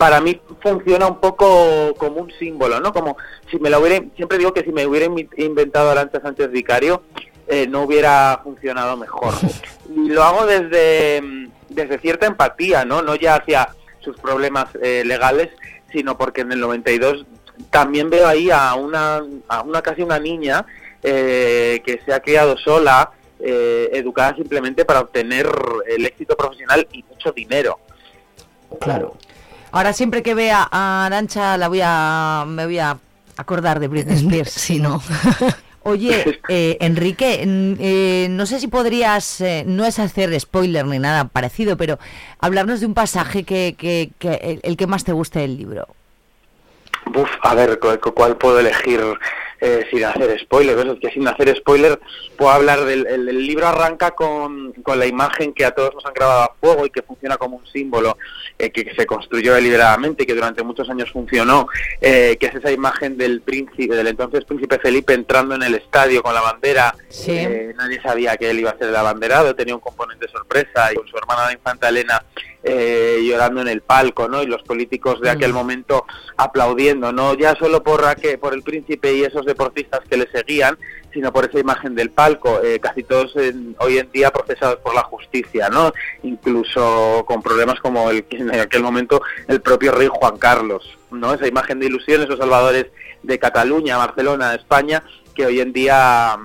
para 0.00 0.18
mí 0.22 0.40
funciona 0.62 1.06
un 1.06 1.20
poco 1.20 1.94
como 1.98 2.22
un 2.22 2.32
símbolo, 2.38 2.80
¿no? 2.80 2.90
Como 2.90 3.18
si 3.50 3.58
me 3.58 3.68
lo 3.68 3.80
hubiera, 3.80 4.02
siempre 4.16 4.38
digo 4.38 4.54
que 4.54 4.64
si 4.64 4.72
me 4.72 4.86
hubiera 4.86 5.04
inventado 5.36 5.90
Arancha 5.90 6.22
Sánchez 6.22 6.50
Vicario, 6.50 7.02
eh, 7.46 7.66
no 7.66 7.82
hubiera 7.82 8.40
funcionado 8.42 8.96
mejor. 8.96 9.34
Y 9.94 10.08
lo 10.08 10.22
hago 10.22 10.46
desde, 10.46 11.20
desde 11.68 11.98
cierta 11.98 12.24
empatía, 12.24 12.84
¿no? 12.84 13.02
No 13.02 13.16
ya 13.16 13.34
hacia 13.34 13.74
sus 13.98 14.16
problemas 14.18 14.66
eh, 14.80 15.02
legales, 15.04 15.48
sino 15.92 16.16
porque 16.16 16.42
en 16.42 16.52
el 16.52 16.60
92 16.60 17.26
también 17.70 18.08
veo 18.08 18.26
ahí 18.26 18.50
a 18.50 18.72
una, 18.76 19.22
a 19.48 19.62
una 19.62 19.82
casi 19.82 20.02
una 20.02 20.18
niña 20.18 20.64
eh, 21.02 21.82
que 21.84 22.00
se 22.06 22.14
ha 22.14 22.20
criado 22.20 22.56
sola, 22.56 23.10
eh, 23.38 23.90
educada 23.92 24.34
simplemente 24.36 24.86
para 24.86 25.00
obtener 25.00 25.50
el 25.88 26.06
éxito 26.06 26.36
profesional 26.36 26.88
y 26.90 27.02
mucho 27.02 27.32
dinero. 27.32 27.80
Claro. 28.80 29.16
Ahora 29.72 29.92
siempre 29.92 30.22
que 30.22 30.34
vea 30.34 30.68
a 30.70 31.06
Arancha 31.06 31.56
la 31.56 31.68
voy 31.68 31.80
a 31.82 32.44
me 32.46 32.64
voy 32.66 32.78
a 32.78 32.98
acordar 33.36 33.80
de 33.80 33.88
Britney 33.88 34.16
Spears. 34.24 34.50
Sí, 34.52 34.78
no. 34.80 35.02
Oye, 35.82 36.40
eh, 36.48 36.76
Enrique, 36.80 37.40
eh, 37.42 38.26
no 38.28 38.44
sé 38.44 38.60
si 38.60 38.68
podrías, 38.68 39.40
eh, 39.40 39.64
no 39.66 39.86
es 39.86 39.98
hacer 39.98 40.38
spoiler 40.38 40.84
ni 40.84 40.98
nada 40.98 41.24
parecido, 41.24 41.78
pero 41.78 41.98
hablarnos 42.38 42.80
de 42.80 42.86
un 42.86 42.92
pasaje 42.92 43.44
que, 43.44 43.76
que, 43.78 44.10
que 44.18 44.34
el, 44.34 44.60
el 44.62 44.76
que 44.76 44.86
más 44.86 45.04
te 45.04 45.12
guste 45.12 45.38
del 45.38 45.56
libro. 45.56 45.88
Uf, 47.14 47.30
a 47.42 47.54
ver, 47.54 47.78
¿cu- 47.78 47.98
cu- 47.98 48.12
¿cuál 48.12 48.36
puedo 48.36 48.60
elegir 48.60 49.00
eh, 49.60 49.86
sin 49.90 50.04
hacer 50.04 50.38
spoiler? 50.40 50.76
¿Ves? 50.76 50.86
Es 50.86 51.00
que 51.00 51.10
sin 51.10 51.26
hacer 51.28 51.54
spoiler 51.56 52.00
puedo 52.36 52.50
hablar 52.50 52.84
del 52.84 53.06
el, 53.06 53.28
el 53.28 53.46
libro 53.46 53.66
arranca 53.66 54.12
con, 54.12 54.72
con 54.82 54.98
la 54.98 55.06
imagen 55.06 55.52
que 55.52 55.64
a 55.64 55.72
todos 55.72 55.94
nos 55.94 56.06
han 56.06 56.14
grabado 56.14 56.42
a 56.42 56.54
fuego 56.60 56.86
y 56.86 56.90
que 56.90 57.02
funciona 57.02 57.36
como 57.36 57.58
un 57.58 57.66
símbolo 57.66 58.16
eh, 58.58 58.70
que, 58.70 58.84
que 58.84 58.94
se 58.94 59.06
construyó 59.06 59.54
deliberadamente 59.54 60.22
y 60.22 60.26
que 60.26 60.34
durante 60.34 60.62
muchos 60.62 60.88
años 60.88 61.10
funcionó, 61.10 61.68
eh, 62.00 62.36
que 62.38 62.46
es 62.46 62.54
esa 62.54 62.70
imagen 62.70 63.16
del 63.16 63.40
príncipe, 63.42 63.94
del 63.94 64.06
entonces 64.06 64.44
príncipe 64.44 64.78
Felipe 64.78 65.14
entrando 65.14 65.54
en 65.54 65.62
el 65.62 65.74
estadio 65.74 66.22
con 66.22 66.34
la 66.34 66.40
bandera. 66.40 66.94
Sí. 67.08 67.32
Eh, 67.32 67.74
nadie 67.76 68.00
sabía 68.02 68.36
que 68.36 68.50
él 68.50 68.60
iba 68.60 68.70
a 68.70 68.78
ser 68.78 68.88
el 68.88 68.96
abanderado, 68.96 69.54
tenía 69.54 69.74
un 69.74 69.80
componente 69.80 70.28
sorpresa 70.28 70.92
y 70.92 70.96
con 70.96 71.06
su 71.06 71.16
hermana 71.16 71.46
la 71.46 71.52
infanta 71.52 71.88
Elena 71.88 72.22
eh, 72.62 73.20
llorando 73.22 73.60
en 73.62 73.68
el 73.68 73.80
palco, 73.80 74.28
¿no? 74.28 74.42
Y 74.42 74.46
los 74.46 74.62
políticos 74.62 75.20
de 75.20 75.30
aquel 75.30 75.52
momento 75.52 76.04
aplaudiendo, 76.36 77.12
no 77.12 77.34
ya 77.34 77.54
solo 77.56 77.82
por 77.82 78.02
Raque- 78.02 78.38
por 78.38 78.52
el 78.54 78.62
príncipe 78.62 79.14
y 79.14 79.22
esos 79.24 79.46
deportistas 79.46 80.00
que 80.08 80.16
le 80.16 80.30
seguían, 80.30 80.76
sino 81.12 81.32
por 81.32 81.44
esa 81.46 81.58
imagen 81.58 81.94
del 81.94 82.10
palco, 82.10 82.60
eh, 82.62 82.78
casi 82.78 83.02
todos 83.02 83.34
en- 83.36 83.74
hoy 83.80 83.98
en 83.98 84.12
día 84.12 84.30
procesados 84.30 84.76
por 84.76 84.94
la 84.94 85.02
justicia, 85.02 85.68
¿no? 85.68 85.92
Incluso 86.22 87.24
con 87.26 87.42
problemas 87.42 87.80
como 87.80 88.10
el 88.10 88.24
que 88.24 88.36
en 88.38 88.50
aquel 88.54 88.82
momento 88.82 89.20
el 89.48 89.60
propio 89.60 89.92
rey 89.92 90.08
Juan 90.10 90.36
Carlos, 90.38 90.98
¿no? 91.10 91.34
Esa 91.34 91.46
imagen 91.48 91.80
de 91.80 91.86
ilusión, 91.86 92.22
esos 92.22 92.38
salvadores 92.38 92.86
de 93.22 93.38
Cataluña, 93.38 93.96
Barcelona, 93.96 94.54
España, 94.54 95.02
que 95.34 95.46
hoy 95.46 95.60
en 95.60 95.72
día 95.72 96.36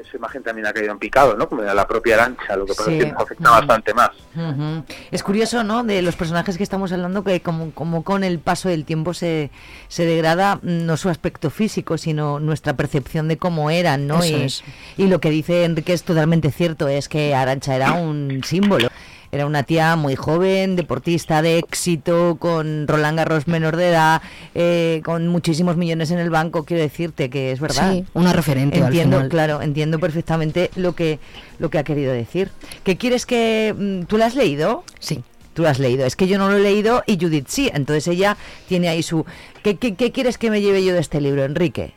esa 0.00 0.16
imagen 0.16 0.42
también 0.42 0.66
ha 0.66 0.72
caído 0.72 0.92
en 0.92 0.98
picado, 0.98 1.36
¿no? 1.36 1.48
Como 1.48 1.62
de 1.62 1.74
la 1.74 1.86
propia 1.86 2.14
Arancha, 2.14 2.56
lo 2.56 2.66
que 2.66 2.74
pasa 2.74 2.90
es 2.90 2.96
Sí. 2.98 3.04
que 3.04 3.12
nos 3.12 3.22
afecta 3.22 3.50
bastante 3.50 3.94
más. 3.94 4.10
Ujú. 4.34 4.84
Es 5.10 5.22
curioso, 5.22 5.64
¿no? 5.64 5.82
De 5.84 6.02
los 6.02 6.16
personajes 6.16 6.56
que 6.56 6.62
estamos 6.62 6.92
hablando, 6.92 7.24
que 7.24 7.40
como, 7.40 7.70
como 7.72 8.02
con 8.04 8.24
el 8.24 8.38
paso 8.38 8.68
del 8.68 8.84
tiempo 8.84 9.14
se, 9.14 9.50
se 9.88 10.04
degrada 10.04 10.58
no 10.62 10.96
su 10.96 11.08
aspecto 11.08 11.50
físico, 11.50 11.98
sino 11.98 12.40
nuestra 12.40 12.74
percepción 12.76 13.28
de 13.28 13.36
cómo 13.38 13.70
eran, 13.70 14.06
¿no? 14.06 14.22
Eso 14.22 14.36
y, 14.36 14.42
es. 14.42 14.64
y 14.96 15.06
lo 15.06 15.20
que 15.20 15.30
dice 15.30 15.64
Enrique 15.64 15.92
es 15.92 16.02
totalmente 16.02 16.50
cierto, 16.50 16.88
es 16.88 17.08
que 17.08 17.34
Arancha 17.34 17.74
era 17.76 17.92
un 17.92 18.42
símbolo. 18.44 18.88
Era 19.32 19.46
una 19.46 19.62
tía 19.62 19.96
muy 19.96 20.16
joven, 20.16 20.76
deportista 20.76 21.42
de 21.42 21.58
éxito, 21.58 22.36
con 22.38 22.86
Roland 22.88 23.18
Garros 23.18 23.46
menor 23.46 23.76
de 23.76 23.88
edad, 23.90 24.22
eh, 24.54 25.00
con 25.04 25.28
muchísimos 25.28 25.76
millones 25.76 26.10
en 26.10 26.18
el 26.18 26.30
banco. 26.30 26.64
Quiero 26.64 26.82
decirte 26.82 27.30
que 27.30 27.52
es 27.52 27.60
verdad. 27.60 27.92
Sí, 27.92 28.04
una 28.14 28.32
referente. 28.32 28.78
Entiendo, 28.78 29.16
al 29.16 29.22
final. 29.24 29.28
claro, 29.28 29.62
entiendo 29.62 29.98
perfectamente 29.98 30.70
lo 30.76 30.94
que 30.94 31.18
lo 31.58 31.70
que 31.70 31.78
ha 31.78 31.84
querido 31.84 32.12
decir. 32.12 32.50
¿Qué 32.84 32.96
quieres 32.96 33.26
que 33.26 33.74
mm, 33.76 34.02
tú 34.06 34.18
la 34.18 34.26
has 34.26 34.34
leído? 34.34 34.84
Sí. 35.00 35.22
Tú 35.54 35.62
lo 35.62 35.68
has 35.70 35.78
leído. 35.78 36.04
Es 36.04 36.16
que 36.16 36.26
yo 36.28 36.36
no 36.36 36.50
lo 36.50 36.56
he 36.56 36.60
leído 36.60 37.02
y 37.06 37.18
Judith 37.18 37.46
sí. 37.48 37.70
Entonces 37.72 38.06
ella 38.08 38.36
tiene 38.68 38.88
ahí 38.90 39.02
su. 39.02 39.24
¿Qué, 39.62 39.76
qué, 39.76 39.94
qué 39.96 40.12
quieres 40.12 40.36
que 40.36 40.50
me 40.50 40.60
lleve 40.60 40.84
yo 40.84 40.92
de 40.92 41.00
este 41.00 41.18
libro, 41.20 41.44
Enrique? 41.44 41.94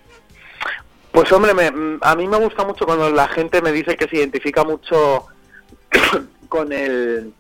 Pues 1.12 1.30
hombre, 1.34 1.54
me- 1.54 1.70
mm, 1.72 1.98
a 2.02 2.16
mí 2.16 2.26
me 2.28 2.38
gusta 2.38 2.64
mucho 2.64 2.86
cuando 2.86 3.10
la 3.10 3.28
gente 3.28 3.62
me 3.62 3.74
dice 3.74 3.98
que 3.98 4.08
se 4.08 4.16
identifica 4.16 4.64
mucho 4.64 5.26
con 6.50 6.74
el 6.74 7.32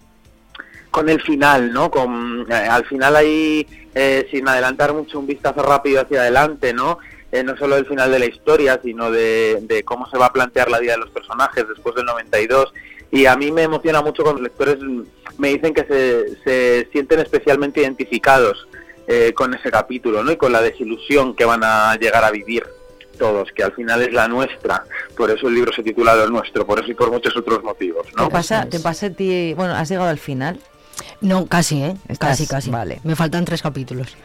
con 0.91 1.09
el 1.09 1.21
final, 1.21 1.71
¿no? 1.71 1.91
Con 1.91 2.47
eh, 2.49 2.53
al 2.53 2.85
final 2.85 3.15
ahí 3.15 3.67
eh, 3.93 4.27
sin 4.31 4.47
adelantar 4.47 4.93
mucho 4.93 5.19
un 5.19 5.27
vistazo 5.27 5.61
rápido 5.61 6.01
hacia 6.01 6.21
adelante, 6.21 6.73
¿no? 6.73 6.99
Eh, 7.31 7.43
no 7.43 7.55
solo 7.57 7.77
el 7.77 7.85
final 7.85 8.11
de 8.11 8.19
la 8.19 8.25
historia, 8.25 8.79
sino 8.83 9.11
de, 9.11 9.59
de 9.61 9.83
cómo 9.83 10.09
se 10.09 10.17
va 10.17 10.27
a 10.27 10.33
plantear 10.33 10.71
la 10.71 10.79
vida 10.79 10.93
de 10.93 10.99
los 10.99 11.11
personajes 11.11 11.67
después 11.67 11.95
del 11.95 12.05
92. 12.05 12.73
Y 13.11 13.25
a 13.25 13.35
mí 13.35 13.51
me 13.51 13.63
emociona 13.63 14.01
mucho 14.01 14.23
cuando 14.23 14.41
los 14.41 14.49
lectores 14.49 14.77
me 15.37 15.49
dicen 15.49 15.73
que 15.73 15.83
se, 15.83 16.43
se 16.43 16.89
sienten 16.91 17.19
especialmente 17.19 17.81
identificados 17.81 18.67
eh, 19.07 19.33
con 19.33 19.53
ese 19.53 19.71
capítulo, 19.71 20.23
¿no? 20.23 20.31
Y 20.31 20.37
con 20.37 20.51
la 20.51 20.61
desilusión 20.61 21.35
que 21.35 21.45
van 21.45 21.63
a 21.63 21.95
llegar 21.95 22.23
a 22.23 22.31
vivir 22.31 22.63
todos, 23.19 23.49
que 23.55 23.63
al 23.63 23.73
final 23.73 24.01
es 24.01 24.11
la 24.13 24.27
nuestra. 24.27 24.83
Por 25.15 25.29
eso 25.29 25.47
el 25.47 25.53
libro 25.53 25.71
se 25.71 25.83
titula 25.83 26.15
Lo 26.15 26.27
Nuestro, 26.29 26.65
por 26.65 26.79
eso 26.79 26.89
y 26.89 26.95
por 26.95 27.11
muchos 27.11 27.35
otros 27.37 27.63
motivos, 27.63 28.07
¿no? 28.17 28.25
¿Te 28.25 28.31
pasa, 28.31 28.65
¿Te 28.65 28.79
pasa 28.79 29.05
a 29.07 29.09
ti? 29.11 29.53
Bueno, 29.55 29.75
has 29.75 29.87
llegado 29.89 30.09
al 30.09 30.17
final. 30.17 30.59
No, 31.21 31.45
casi, 31.45 31.83
¿eh? 31.83 31.95
Estás- 32.07 32.29
casi, 32.31 32.47
casi. 32.47 32.69
vale. 32.71 32.99
Me 33.03 33.15
faltan 33.15 33.45
tres 33.45 33.61
capítulos. 33.61 34.15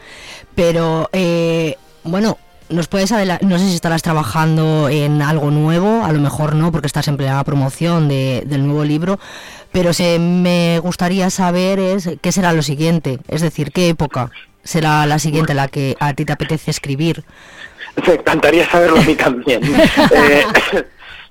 Pero, 0.55 1.09
eh, 1.13 1.75
bueno, 2.03 2.37
nos 2.69 2.87
puedes 2.87 3.11
adelantar, 3.11 3.47
no 3.47 3.59
sé 3.59 3.67
si 3.69 3.75
estarás 3.75 4.01
trabajando 4.01 4.89
en 4.89 5.21
algo 5.21 5.51
nuevo, 5.51 6.03
a 6.03 6.11
lo 6.11 6.19
mejor 6.19 6.55
no, 6.55 6.71
porque 6.71 6.87
estás 6.87 7.07
en 7.07 7.17
plena 7.17 7.43
promoción 7.43 8.07
de- 8.07 8.43
del 8.45 8.65
nuevo 8.65 8.83
libro, 8.83 9.19
pero 9.71 9.93
se, 9.93 10.17
me 10.19 10.79
gustaría 10.79 11.29
saber 11.29 11.79
es 11.79 12.09
qué 12.21 12.31
será 12.31 12.53
lo 12.53 12.63
siguiente, 12.63 13.19
es 13.27 13.41
decir, 13.41 13.71
qué 13.71 13.89
época 13.89 14.31
será 14.63 15.05
la 15.05 15.19
siguiente 15.19 15.53
la 15.53 15.67
que 15.67 15.95
a 15.99 16.13
ti 16.15 16.25
te 16.25 16.33
apetece 16.33 16.71
escribir. 16.71 17.23
Me 18.07 18.13
encantaría 18.13 18.69
saberlo 18.69 18.97
a 18.99 19.03
mí 19.03 19.15
también. 19.15 19.61
Eh, 20.13 20.45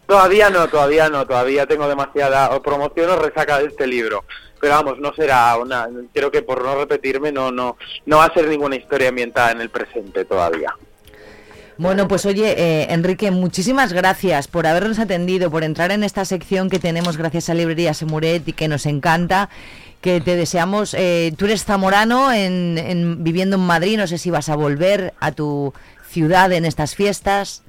todavía 0.06 0.50
no, 0.50 0.68
todavía 0.68 1.08
no, 1.08 1.26
todavía 1.26 1.66
tengo 1.66 1.88
demasiada 1.88 2.50
o 2.50 2.62
promoción 2.62 3.10
o 3.10 3.16
resaca 3.16 3.58
de 3.58 3.66
este 3.66 3.86
libro. 3.86 4.24
Pero 4.60 4.74
vamos, 4.74 4.98
no 4.98 5.12
será 5.14 5.56
una, 5.58 5.88
creo 6.12 6.30
que 6.30 6.42
por 6.42 6.62
no 6.64 6.74
repetirme 6.76 7.32
no, 7.32 7.50
no, 7.52 7.76
no 8.06 8.16
va 8.18 8.24
a 8.26 8.32
ser 8.34 8.48
ninguna 8.48 8.76
historia 8.76 9.10
ambientada 9.10 9.52
en 9.52 9.60
el 9.60 9.68
presente 9.68 10.24
todavía. 10.24 10.74
Bueno, 11.76 12.06
pues 12.06 12.24
oye, 12.24 12.54
eh, 12.56 12.86
Enrique, 12.90 13.30
muchísimas 13.32 13.92
gracias 13.92 14.46
por 14.46 14.66
habernos 14.66 14.98
atendido, 15.00 15.50
por 15.50 15.64
entrar 15.64 15.90
en 15.90 16.04
esta 16.04 16.24
sección 16.24 16.70
que 16.70 16.78
tenemos 16.78 17.16
gracias 17.16 17.50
a 17.50 17.54
Librería 17.54 17.94
Semuret 17.94 18.46
y 18.46 18.52
que 18.52 18.68
nos 18.68 18.86
encanta. 18.86 19.48
Que 20.00 20.20
te 20.20 20.36
deseamos. 20.36 20.94
eh, 20.94 21.32
tú 21.36 21.46
eres 21.46 21.64
zamorano, 21.64 22.30
en, 22.32 22.76
en- 22.78 23.24
viviendo 23.24 23.56
en 23.56 23.62
Madrid. 23.62 23.96
No 23.98 24.06
sé 24.06 24.18
si 24.18 24.30
vas 24.30 24.48
a 24.50 24.54
volver 24.56 25.14
a 25.18 25.32
tu 25.32 25.72
ciudad 26.14 26.50
en 26.52 26.64
estas 26.64 26.94
fiestas. 26.94 27.62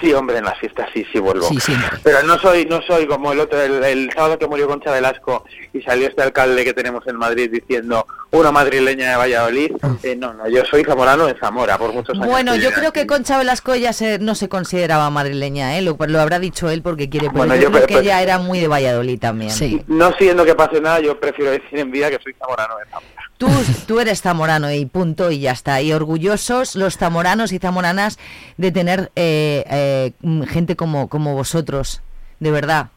Sí, 0.00 0.12
hombre, 0.12 0.38
en 0.38 0.44
las 0.44 0.58
fiestas 0.58 0.88
sí, 0.92 1.06
sí 1.12 1.20
vuelvo. 1.20 1.46
Sí, 1.48 1.60
siempre. 1.60 1.88
Pero 2.02 2.24
no 2.24 2.36
soy, 2.40 2.66
no 2.66 2.82
soy 2.82 3.06
como 3.06 3.32
el 3.32 3.38
otro, 3.38 3.62
el, 3.62 3.84
el 3.84 4.10
sábado 4.12 4.36
que 4.40 4.48
murió 4.48 4.66
Concha 4.66 4.90
Velasco 4.90 5.44
y 5.72 5.82
salió 5.82 6.08
este 6.08 6.20
alcalde 6.20 6.64
que 6.64 6.72
tenemos 6.74 7.06
en 7.06 7.14
Madrid 7.14 7.48
diciendo 7.48 8.04
una 8.32 8.50
madrileña 8.50 9.10
de 9.10 9.16
Valladolid. 9.16 9.70
Eh, 10.02 10.16
no, 10.16 10.34
no, 10.34 10.48
yo 10.48 10.64
soy 10.64 10.82
zamorano 10.82 11.26
de 11.26 11.38
Zamora 11.38 11.78
por 11.78 11.92
muchos 11.92 12.16
años. 12.16 12.26
Bueno, 12.26 12.56
yo 12.56 12.72
creo 12.72 12.92
que 12.92 13.06
Concha 13.06 13.38
Velasco 13.38 13.76
ya 13.76 13.92
se, 13.92 14.18
no 14.18 14.34
se 14.34 14.48
consideraba 14.48 15.08
madrileña, 15.10 15.78
¿eh? 15.78 15.82
lo, 15.82 15.96
lo 16.08 16.20
habrá 16.20 16.40
dicho 16.40 16.68
él 16.70 16.82
porque 16.82 17.08
quiere, 17.08 17.26
pero 17.28 17.38
Bueno, 17.38 17.54
yo, 17.54 17.62
yo 17.62 17.68
creo 17.70 17.80
pe- 17.82 17.86
que 17.86 17.94
pe- 17.94 18.00
ella 18.00 18.20
era 18.20 18.38
muy 18.38 18.58
de 18.58 18.66
Valladolid 18.66 19.20
también. 19.20 19.52
No 19.86 20.12
siendo 20.18 20.44
que 20.44 20.56
pase 20.56 20.80
nada, 20.80 20.98
yo 20.98 21.20
prefiero 21.20 21.52
decir 21.52 21.78
en 21.78 21.92
vida 21.92 22.10
que 22.10 22.18
soy 22.20 22.34
zamorano 22.36 22.74
de 22.78 22.84
Zamora. 22.90 23.23
Tú, 23.44 23.50
tú 23.86 24.00
eres 24.00 24.22
zamorano 24.22 24.72
y 24.72 24.86
punto 24.86 25.30
y 25.30 25.40
ya 25.40 25.52
está. 25.52 25.82
Y 25.82 25.92
orgullosos 25.92 26.76
los 26.76 26.96
zamoranos 26.96 27.52
y 27.52 27.58
zamoranas 27.58 28.18
de 28.56 28.72
tener 28.72 29.10
eh, 29.16 29.64
eh, 29.70 30.46
gente 30.46 30.76
como, 30.76 31.08
como 31.08 31.34
vosotros, 31.34 32.00
de 32.40 32.50
verdad. 32.50 32.88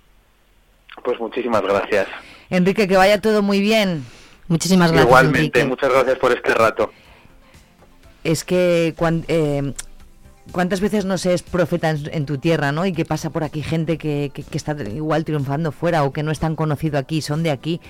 Pues 1.03 1.19
muchísimas 1.19 1.61
gracias. 1.61 2.07
Enrique, 2.49 2.87
que 2.87 2.95
vaya 2.97 3.19
todo 3.19 3.41
muy 3.41 3.59
bien. 3.59 4.05
Muchísimas 4.47 4.93
Igualmente, 4.93 5.65
muchas 5.65 5.91
gracias 5.91 6.17
por 6.17 6.31
este 6.31 6.53
rato. 6.53 6.91
Es 8.23 8.45
que 8.45 8.95
eh, 9.27 9.73
cuántas 10.53 10.79
veces 10.79 11.03
no 11.03 11.17
se 11.17 11.33
es 11.33 11.43
profeta 11.43 11.89
en, 11.89 12.09
en 12.13 12.25
tu 12.25 12.37
tierra, 12.37 12.71
¿no? 12.71 12.85
Y 12.85 12.93
que 12.93 13.03
pasa 13.03 13.29
por 13.29 13.43
aquí 13.43 13.61
gente 13.61 13.97
que, 13.97 14.31
que- 14.33 14.43
que 14.43 14.57
está 14.57 14.75
igual 14.83 15.25
triunfando 15.25 15.73
fuera 15.73 16.03
o 16.03 16.13
que 16.13 16.23
no 16.23 16.31
es 16.31 16.39
tan 16.39 16.55
conocido 16.55 16.97
aquí, 16.97 17.21
son 17.21 17.43
de 17.43 17.51
aquí. 17.51 17.81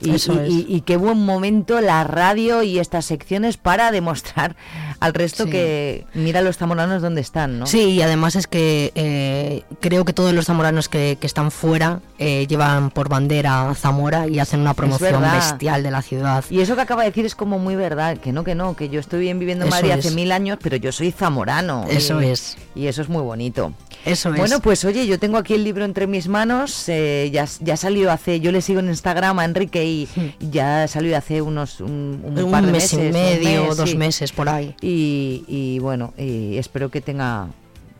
Y, 0.00 0.10
Eso 0.14 0.34
y- 0.34 0.38
es. 0.38 0.48
y- 0.50 0.66
y 0.68 0.80
qué 0.82 0.96
buen 0.96 1.24
momento 1.24 1.80
la 1.80 2.04
radio 2.04 2.62
y 2.62 2.78
estas 2.78 3.04
secciones 3.06 3.56
para 3.56 3.90
demostrar 3.90 4.56
al 5.00 5.14
resto 5.14 5.44
Sí. 5.44 5.50
que 5.50 6.06
mira 6.14 6.40
los 6.42 6.56
zamoranos 6.56 7.00
donde 7.02 7.20
están, 7.20 7.58
¿no? 7.58 7.66
Sí, 7.66 7.80
y 7.90 8.02
además 8.02 8.36
es 8.36 8.46
que 8.46 8.92
eh, 8.94 9.62
creo 9.80 10.04
que 10.04 10.12
todos 10.12 10.32
los 10.32 10.46
zamoranos 10.46 10.88
que, 10.88 11.16
que 11.20 11.26
están 11.26 11.50
fuera 11.50 12.00
eh, 12.18 12.46
llevan 12.48 12.90
por 12.90 13.08
bandera 13.08 13.72
Zamora 13.74 14.26
y 14.26 14.38
hacen 14.38 14.60
una 14.60 14.74
promoción 14.74 15.22
bestial 15.22 15.82
de 15.82 15.90
la 15.90 16.02
ciudad. 16.02 16.44
Y 16.50 16.60
eso 16.60 16.74
que 16.74 16.82
acaba 16.82 17.02
de 17.02 17.10
decir 17.10 17.24
es 17.26 17.34
como 17.34 17.58
muy 17.58 17.76
verdad, 17.76 18.18
que 18.18 18.32
no, 18.32 18.44
que 18.44 18.54
no, 18.54 18.76
que 18.76 18.88
yo 18.88 19.00
estoy 19.00 19.20
bien 19.20 19.38
viviendo 19.38 19.64
en 19.64 19.70
Madrid 19.70 19.90
hace 19.92 20.10
mil 20.10 20.32
años, 20.32 20.58
pero 20.62 20.76
yo 20.76 20.92
soy 20.92 21.12
zamorano. 21.12 21.84
Eso 21.88 22.20
es. 22.20 22.56
Y 22.74 22.86
eso 22.86 23.02
es 23.02 23.08
muy 23.08 23.22
bonito. 23.22 23.72
Eso 24.04 24.30
es. 24.32 24.36
Bueno, 24.36 24.60
pues 24.60 24.84
oye, 24.84 25.06
yo 25.06 25.18
tengo 25.18 25.38
aquí 25.38 25.54
el 25.54 25.64
libro 25.64 25.84
entre 25.84 26.06
mis 26.06 26.28
manos, 26.28 26.88
eh, 26.88 27.30
ya, 27.32 27.46
ya 27.60 27.76
salió 27.76 28.10
hace, 28.12 28.40
yo 28.40 28.52
le 28.52 28.60
sigo 28.60 28.80
en 28.80 28.88
Instagram 28.88 29.38
a 29.38 29.44
Enrique 29.44 29.84
y 29.84 30.08
ya 30.40 30.86
salió 30.88 31.16
hace 31.16 31.40
unos 31.42 31.80
un, 31.80 32.20
un 32.24 32.38
Un 32.38 32.50
par 32.50 32.64
de 32.66 32.72
mes 32.72 32.92
y 32.92 32.96
meses, 32.96 33.14
un 33.14 33.20
medio, 33.20 33.64
mes, 33.66 33.76
dos 33.76 33.90
sí. 33.90 33.96
meses 33.96 34.32
por 34.32 34.48
ahí. 34.48 34.74
Y, 34.80 35.44
y 35.48 35.78
bueno, 35.78 36.12
y 36.18 36.56
espero 36.58 36.90
que 36.90 37.00
tenga 37.00 37.48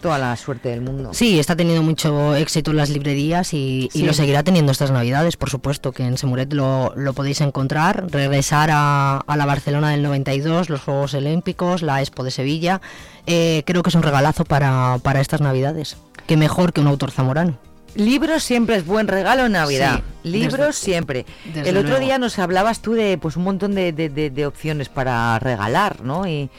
toda 0.04 0.18
la 0.18 0.36
suerte 0.36 0.68
del 0.68 0.82
mundo. 0.82 1.14
Sí, 1.14 1.38
está 1.40 1.56
teniendo 1.56 1.82
mucho 1.82 2.36
éxito 2.36 2.72
en 2.72 2.76
las 2.76 2.90
librerías 2.90 3.54
y, 3.54 3.88
lo 3.94 4.12
seguirá 4.12 4.42
teniendo 4.42 4.70
estas 4.70 4.90
navidades, 4.90 5.38
por 5.38 5.48
supuesto, 5.48 5.92
que 5.92 6.02
en 6.04 6.18
Semuret 6.18 6.52
lo, 6.52 6.92
lo 6.94 7.14
podéis 7.14 7.40
encontrar, 7.40 8.04
regresar 8.10 8.68
a, 8.70 9.16
a 9.26 9.36
la 9.38 9.46
Barcelona 9.46 9.88
del 9.92 10.02
92, 10.02 10.68
los 10.68 10.82
Juegos 10.82 11.14
Olímpicos, 11.14 11.80
la 11.80 12.02
Expo 12.02 12.22
de 12.22 12.30
Sevilla. 12.30 12.82
Eh, 13.26 13.62
creo 13.64 13.82
que 13.82 13.88
es 13.88 13.94
un 13.94 14.02
regalazo 14.02 14.44
para, 14.44 14.98
para 15.02 15.22
estas 15.22 15.40
navidades. 15.40 15.96
Qué 16.26 16.36
mejor 16.36 16.74
que 16.74 16.82
un 16.82 16.88
autor 16.88 17.10
zamorano. 17.10 17.56
Libros 17.94 18.42
siempre 18.42 18.76
es 18.76 18.84
buen 18.84 19.08
regalo 19.08 19.46
en 19.46 19.52
Navidad. 19.52 20.00
Sí, 20.22 20.28
Libros 20.28 20.58
desde- 20.58 20.72
siempre. 20.84 21.24
desde 21.54 21.70
el 21.70 21.76
otro 21.78 21.90
luego. 21.92 22.04
día 22.04 22.18
nos 22.18 22.38
hablabas 22.38 22.80
tú 22.80 22.92
de 22.92 23.16
pues 23.16 23.36
un 23.38 23.44
montón 23.44 23.74
de, 23.74 23.92
de- 23.92 24.10
de- 24.10 24.28
de 24.28 24.46
opciones 24.46 24.90
para 24.90 25.38
regalar, 25.38 26.02
¿no? 26.02 26.26
Y, 26.26 26.50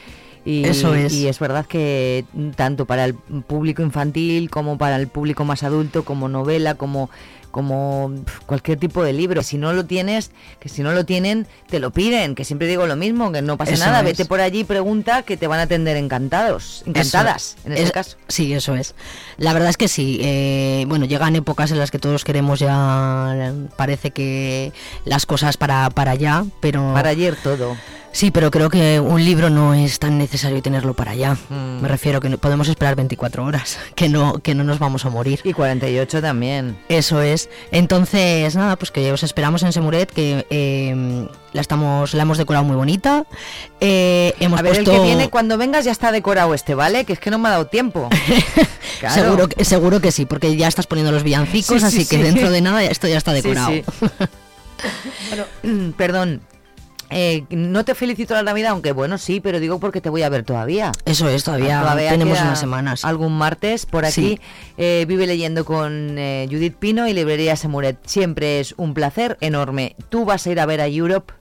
y- 0.46 0.64
Eso 0.64 0.94
es. 0.94 1.12
Y 1.12 1.28
es 1.28 1.38
verdad 1.38 1.66
que 1.66 2.24
tanto 2.54 2.86
para 2.86 3.04
el 3.04 3.14
público 3.14 3.82
infantil 3.82 4.48
como 4.48 4.78
para 4.78 4.96
el 4.96 5.08
público 5.08 5.44
más 5.44 5.62
adulto, 5.62 6.04
como 6.04 6.28
novela, 6.28 6.74
como 6.76 7.10
como 7.52 8.12
cualquier 8.44 8.78
tipo 8.78 9.02
de 9.02 9.14
libro. 9.14 9.42
Si 9.42 9.56
no 9.56 9.72
lo 9.72 9.86
tienes, 9.86 10.30
que 10.60 10.68
si 10.68 10.82
no 10.82 10.92
lo 10.92 11.06
tienen, 11.06 11.46
te 11.70 11.78
lo 11.78 11.90
piden. 11.90 12.34
Que 12.34 12.44
siempre 12.44 12.66
digo 12.68 12.86
lo 12.86 12.96
mismo, 12.96 13.32
que 13.32 13.40
no 13.40 13.56
pasa 13.56 13.72
Eso 13.72 13.86
nada. 13.86 14.00
es. 14.00 14.04
Vete 14.04 14.26
por 14.26 14.42
allí 14.42 14.58
y 14.60 14.64
pregunta 14.64 15.22
que 15.22 15.38
te 15.38 15.46
van 15.46 15.60
a 15.60 15.62
atender 15.62 15.96
encantados, 15.96 16.82
encantadas, 16.84 17.56
Eso- 17.60 17.66
en 17.66 17.72
este 17.72 17.84
es- 17.84 17.92
caso. 17.92 18.16
Sí, 18.28 18.52
eso 18.52 18.74
es. 18.74 18.94
La 19.38 19.54
verdad 19.54 19.70
es 19.70 19.78
que 19.78 19.88
sí. 19.88 20.18
eh, 20.20 20.84
bueno, 20.86 21.06
llegan 21.06 21.34
épocas 21.34 21.70
en 21.70 21.78
las 21.78 21.90
que 21.90 21.98
todos 21.98 22.24
queremos 22.24 22.58
ya. 22.58 23.54
Parece 23.76 24.10
que 24.10 24.74
las 25.06 25.24
cosas 25.24 25.56
para, 25.56 25.88
para 25.88 26.10
allá, 26.10 26.44
pero. 26.60 26.92
Para 26.92 27.08
ayer 27.08 27.36
todo. 27.42 27.74
Sí, 28.16 28.30
pero 28.30 28.50
creo 28.50 28.70
que 28.70 28.98
un 28.98 29.22
libro 29.22 29.50
no 29.50 29.74
es 29.74 29.98
tan 29.98 30.16
necesario 30.16 30.62
tenerlo 30.62 30.94
para 30.94 31.10
allá. 31.10 31.34
Mm. 31.50 31.82
Me 31.82 31.88
refiero 31.88 32.18
que 32.18 32.30
no- 32.30 32.38
podemos 32.38 32.66
esperar 32.66 32.96
24 32.96 33.44
horas, 33.44 33.78
que 33.94 34.08
no, 34.08 34.38
que 34.38 34.54
no 34.54 34.64
nos 34.64 34.78
vamos 34.78 35.04
a 35.04 35.10
morir. 35.10 35.40
Y 35.44 35.52
48 35.52 36.22
también. 36.22 36.78
Eso 36.88 37.20
es. 37.20 37.50
Entonces, 37.72 38.56
nada, 38.56 38.76
pues 38.76 38.90
que 38.90 39.12
os 39.12 39.22
esperamos 39.22 39.62
en 39.64 39.74
Semuret, 39.74 40.10
que 40.10 40.46
eh, 40.48 41.28
la 41.52 41.60
estamos, 41.60 42.14
la 42.14 42.22
hemos 42.22 42.38
decorado 42.38 42.64
muy 42.64 42.74
bonita. 42.74 43.26
Eh, 43.80 44.32
hemos 44.40 44.60
A 44.60 44.62
ver, 44.62 44.72
puesto... 44.76 44.92
el 44.92 44.96
que 44.98 45.04
viene, 45.04 45.28
cuando 45.28 45.58
vengas 45.58 45.84
ya 45.84 45.92
está 45.92 46.10
decorado 46.10 46.54
este, 46.54 46.74
¿vale? 46.74 47.04
Que 47.04 47.12
es 47.12 47.18
que 47.18 47.30
no 47.30 47.38
me 47.38 47.48
ha 47.48 47.50
dado 47.52 47.66
tiempo. 47.66 48.08
Claro. 49.00 49.14
Seguro, 49.14 49.48
que- 49.48 49.64
seguro 49.66 50.00
que 50.00 50.10
sí, 50.10 50.24
porque 50.24 50.56
ya 50.56 50.68
estás 50.68 50.86
poniendo 50.86 51.12
los 51.12 51.22
villancicos, 51.22 51.82
Sí, 51.82 51.90
sí, 51.90 52.00
así 52.00 52.06
que 52.06 52.16
dentro 52.22 52.48
de 52.50 52.62
nada 52.62 52.82
esto 52.82 53.06
ya 53.06 53.18
está 53.18 53.34
decorado. 53.34 53.68
sí. 53.72 53.84
Bueno, 55.28 55.92
perdón. 55.98 56.40
Eh, 57.10 57.44
no 57.50 57.84
te 57.84 57.94
felicito 57.94 58.34
la 58.34 58.42
Navidad, 58.42 58.72
aunque 58.72 58.92
bueno, 58.92 59.18
sí, 59.18 59.40
pero 59.40 59.60
digo 59.60 59.78
porque 59.78 60.00
te 60.00 60.10
voy 60.10 60.22
a 60.22 60.28
ver 60.28 60.44
todavía. 60.44 60.92
Eso 61.04 61.28
es, 61.28 61.44
todavía, 61.44 61.82
tenemos 62.10 62.34
queda 62.34 62.46
unas 62.46 62.60
semanas. 62.60 63.04
Algún 63.04 63.36
martes 63.36 63.86
por 63.86 64.04
aquí. 64.04 64.12
Sí. 64.12 64.40
Eh, 64.76 65.04
vive 65.08 65.26
leyendo 65.26 65.64
con 65.64 66.18
eh, 66.18 66.48
Judith 66.50 66.76
Pino 66.76 67.06
y 67.06 67.12
Librería 67.12 67.56
Semuret. 67.56 67.98
Siempre 68.06 68.60
es 68.60 68.74
un 68.76 68.94
placer 68.94 69.36
enorme. 69.40 69.96
¿Tú 70.08 70.24
vas 70.24 70.46
a 70.46 70.50
ir 70.50 70.60
a 70.60 70.66
ver 70.66 70.80
a 70.80 70.88
Europe? 70.88 71.32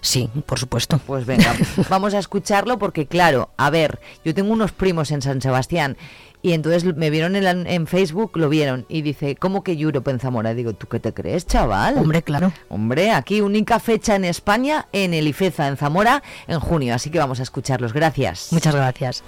Sí, 0.00 0.28
por 0.46 0.58
supuesto. 0.58 0.98
Pues 1.06 1.26
venga, 1.26 1.54
vamos 1.88 2.14
a 2.14 2.18
escucharlo 2.18 2.78
porque 2.78 3.06
claro, 3.06 3.50
a 3.56 3.70
ver, 3.70 4.00
yo 4.24 4.34
tengo 4.34 4.52
unos 4.52 4.72
primos 4.72 5.10
en 5.10 5.22
San 5.22 5.40
Sebastián 5.40 5.96
y 6.42 6.52
entonces 6.52 6.84
me 6.96 7.10
vieron 7.10 7.36
en, 7.36 7.86
Facebook, 7.86 8.32
lo 8.34 8.48
vieron 8.48 8.86
y 8.88 9.02
dice, 9.02 9.36
¿cómo 9.36 9.62
que 9.62 9.72
Europe 9.72 10.10
en 10.10 10.20
Zamora? 10.20 10.54
Digo, 10.54 10.72
¿tú 10.72 10.86
qué 10.86 11.00
te 11.00 11.12
crees, 11.12 11.46
chaval? 11.46 11.98
Hombre, 11.98 12.22
claro. 12.22 12.52
Hombre, 12.68 13.10
aquí 13.10 13.40
única 13.40 13.78
fecha 13.78 14.16
en 14.16 14.24
España, 14.24 14.88
en 14.92 15.14
el 15.14 15.28
IFEZA, 15.28 15.68
en 15.68 15.76
Zamora, 15.76 16.22
en 16.46 16.60
junio. 16.60 16.94
Así 16.94 17.10
que 17.10 17.18
vamos 17.18 17.40
a 17.40 17.42
escucharlos. 17.42 17.92
Gracias. 17.92 18.52
Muchas 18.52 18.74
gracias. 18.74 19.22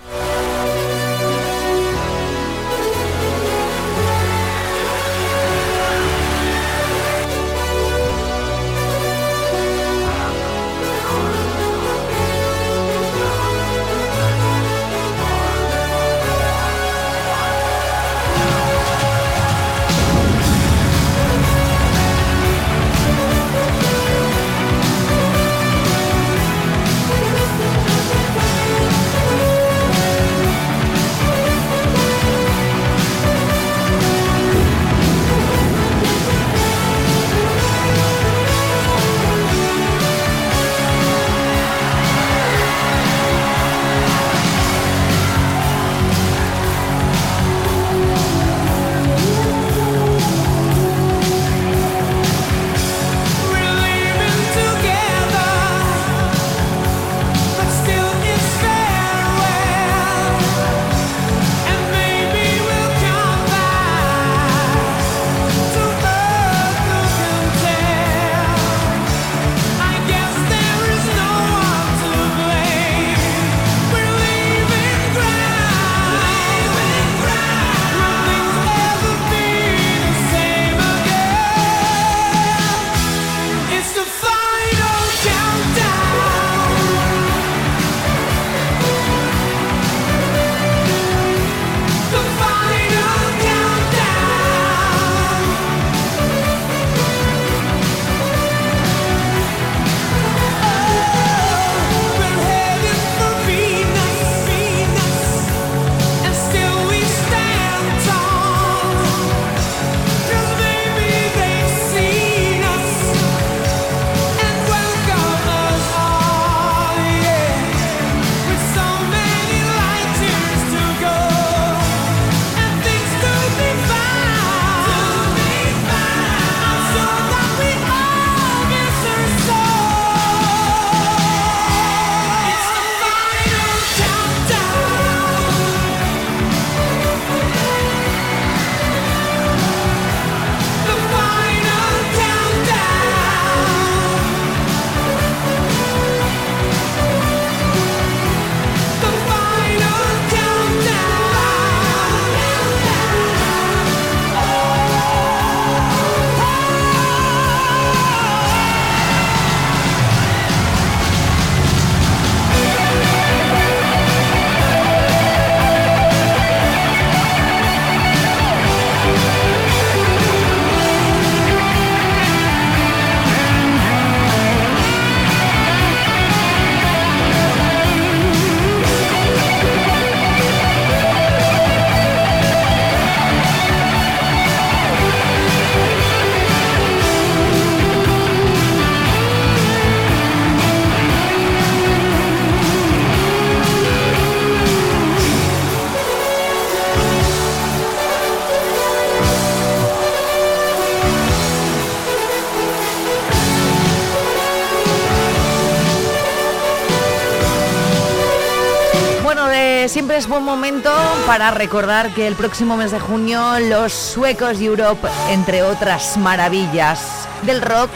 Es 210.23 210.29
buen 210.29 210.45
momento 210.45 210.93
para 211.27 211.51
recordar 211.51 212.15
que 212.15 212.29
el 212.29 212.37
próximo 212.37 212.77
mes 212.77 212.93
de 212.93 213.01
junio 213.01 213.59
los 213.59 213.93
suecos 213.93 214.61
Europe, 214.61 215.09
entre 215.31 215.65
otras 215.65 216.17
maravillas 216.17 217.27
del 217.43 217.61
rock, 217.61 217.91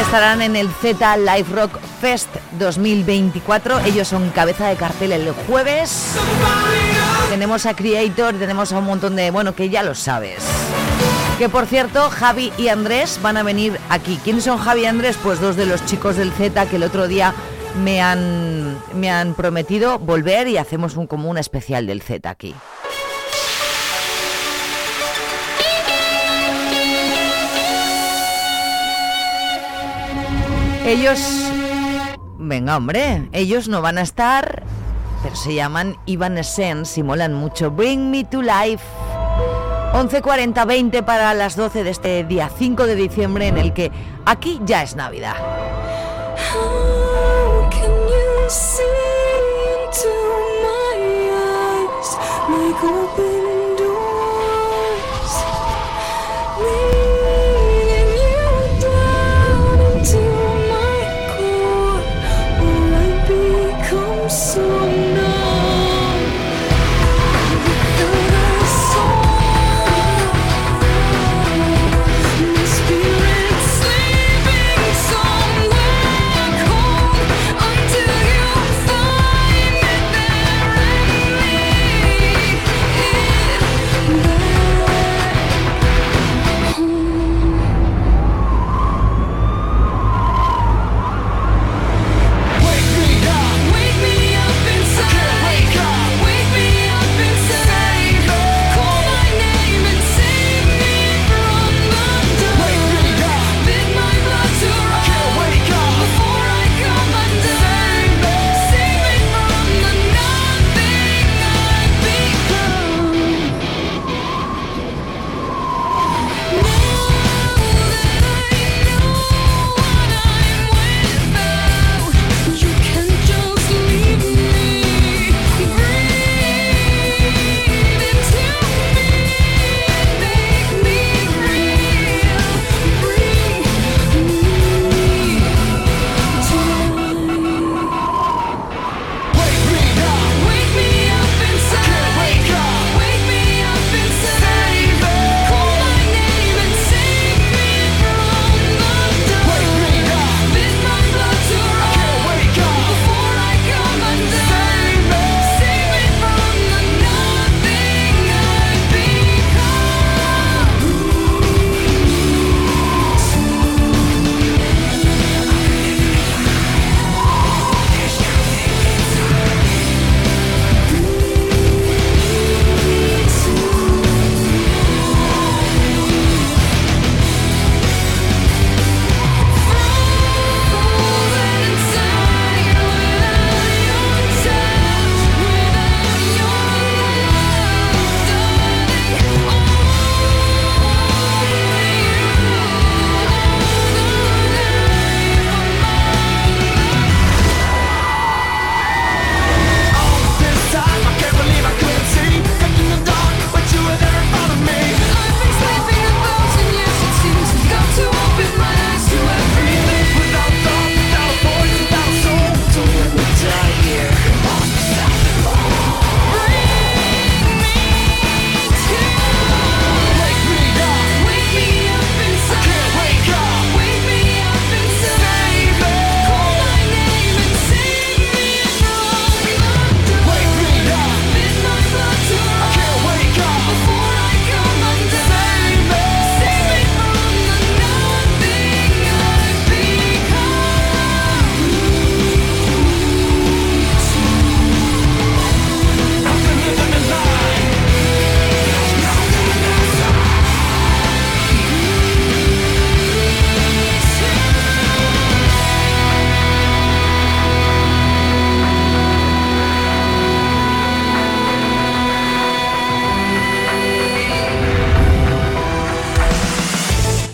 estarán 0.00 0.42
en 0.42 0.56
el 0.56 0.68
Z 0.80 1.16
Live 1.18 1.46
Rock 1.52 1.78
Fest 2.00 2.30
2024. 2.58 3.78
Ellos 3.80 4.08
son 4.08 4.30
cabeza 4.30 4.66
de 4.66 4.74
cartel 4.74 5.12
el 5.12 5.30
jueves. 5.46 6.16
Tenemos 7.30 7.64
a 7.66 7.74
Creator, 7.74 8.34
tenemos 8.34 8.72
a 8.72 8.78
un 8.78 8.86
montón 8.86 9.14
de, 9.14 9.30
bueno, 9.30 9.54
que 9.54 9.68
ya 9.68 9.84
lo 9.84 9.94
sabes. 9.94 10.42
Que 11.38 11.48
por 11.48 11.66
cierto, 11.66 12.10
Javi 12.10 12.52
y 12.58 12.68
Andrés 12.68 13.20
van 13.22 13.36
a 13.36 13.44
venir 13.44 13.78
aquí. 13.88 14.18
¿Quiénes 14.24 14.44
son 14.44 14.58
Javi 14.58 14.82
y 14.82 14.86
Andrés? 14.86 15.16
Pues 15.22 15.40
dos 15.40 15.54
de 15.54 15.66
los 15.66 15.84
chicos 15.86 16.16
del 16.16 16.32
Z 16.32 16.66
que 16.66 16.76
el 16.76 16.82
otro 16.82 17.06
día 17.06 17.34
me 17.76 18.00
han, 18.00 18.78
me 18.94 19.10
han 19.10 19.34
prometido 19.34 19.98
volver 19.98 20.48
y 20.48 20.56
hacemos 20.56 20.96
un 20.96 21.06
como 21.06 21.30
un 21.30 21.38
especial 21.38 21.86
del 21.86 22.02
Z 22.02 22.28
aquí. 22.28 22.54
Ellos, 30.84 31.20
venga 32.38 32.76
hombre, 32.76 33.28
ellos 33.32 33.68
no 33.68 33.82
van 33.82 33.98
a 33.98 34.02
estar, 34.02 34.64
pero 35.22 35.36
se 35.36 35.54
llaman 35.54 35.96
Evanescence 36.06 36.98
y 36.98 37.02
molan 37.04 37.34
mucho. 37.34 37.70
Bring 37.70 38.10
Me 38.10 38.24
to 38.24 38.42
Life. 38.42 38.84
11.40, 39.92 40.66
20 40.66 41.02
para 41.02 41.34
las 41.34 41.54
12 41.54 41.84
de 41.84 41.90
este 41.90 42.24
día 42.24 42.50
5 42.58 42.86
de 42.86 42.96
diciembre 42.96 43.46
en 43.46 43.58
el 43.58 43.72
que 43.72 43.92
aquí 44.24 44.60
ya 44.64 44.82
es 44.82 44.96
Navidad. 44.96 45.36
See 48.52 48.82
into 48.82 50.12
my 50.62 50.98
eyes 51.32 52.10
like 52.50 52.84
open 52.84 53.31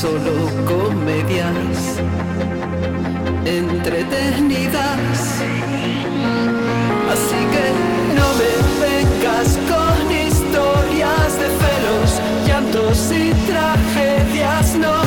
solo 0.00 0.32
comedias 0.64 1.98
entretenidas. 3.44 5.18
Así 7.12 7.40
que 7.52 7.66
no 8.14 8.26
me 8.38 8.52
vengas 8.84 9.58
con 9.66 9.96
historias 10.12 11.30
de 11.40 11.48
celos, 11.60 12.10
llantos 12.46 13.10
y 13.10 13.32
tragedias, 13.50 14.76
no. 14.76 15.02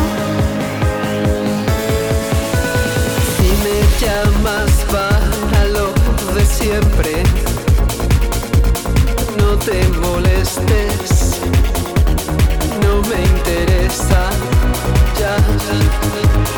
Si 3.37 3.49
me 3.63 3.77
llamas 4.01 4.71
para 4.91 5.65
lo 5.67 5.87
de 6.33 6.45
siempre, 6.45 7.23
no 9.37 9.57
te 9.57 9.87
molestes, 9.99 11.39
no 12.81 13.01
me 13.07 13.21
interesa 13.37 14.50
ya. 15.31 16.50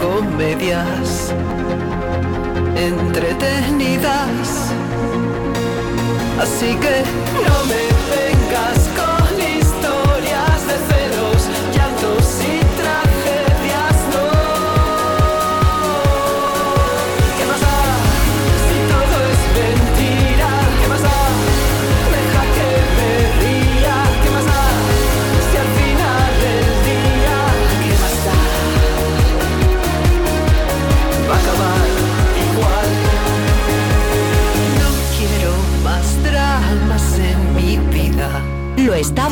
Comedias 0.00 1.32
entretenidas. 2.76 4.70
Así 6.40 6.74
que 6.76 7.04
no 7.46 7.64
me 7.66 7.93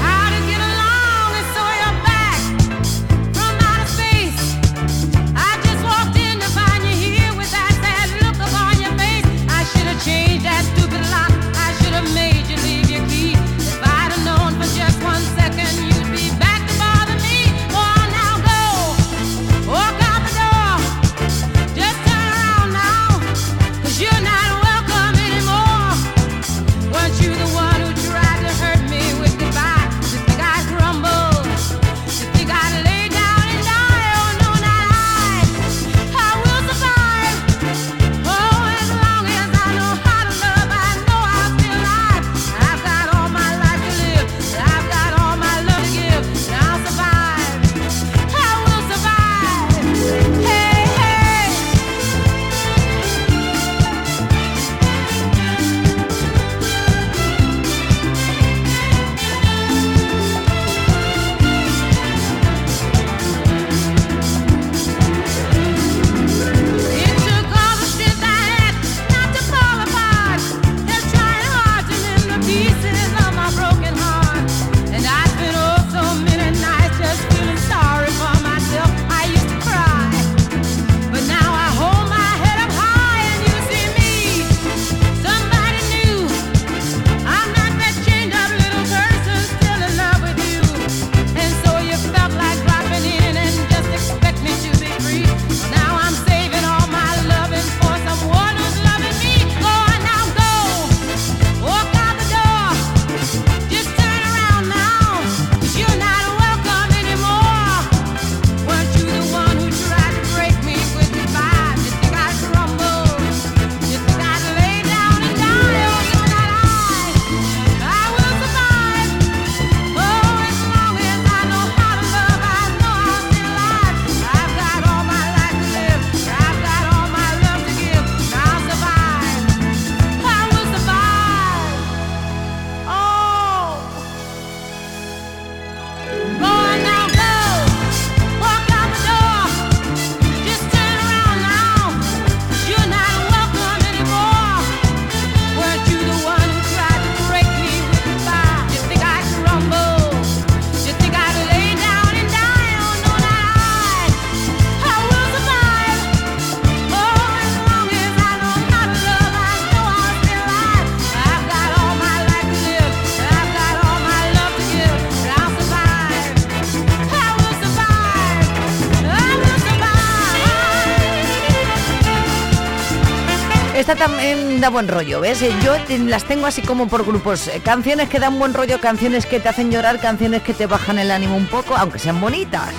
da 174.61 174.69
buen 174.69 174.87
rollo, 174.87 175.19
¿ves? 175.19 175.41
Eh, 175.41 175.51
yo 175.63 175.75
las 176.05 176.23
tengo 176.23 176.45
así 176.45 176.61
como 176.61 176.87
por 176.87 177.03
grupos. 177.03 177.47
Eh, 177.47 177.61
canciones 177.65 178.09
que 178.09 178.19
dan 178.19 178.37
buen 178.37 178.53
rollo, 178.53 178.79
canciones 178.79 179.25
que 179.25 179.39
te 179.39 179.49
hacen 179.49 179.71
llorar, 179.71 179.99
canciones 179.99 180.43
que 180.43 180.53
te 180.53 180.67
bajan 180.67 180.99
el 180.99 181.09
ánimo 181.09 181.35
un 181.35 181.47
poco, 181.47 181.75
aunque 181.75 181.97
sean 181.97 182.21
bonitas. 182.21 182.69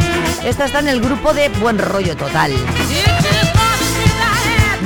Esta 0.44 0.66
está 0.66 0.78
en 0.78 0.88
el 0.88 1.00
grupo 1.00 1.34
de 1.34 1.48
buen 1.48 1.78
rollo 1.78 2.16
total. 2.16 2.52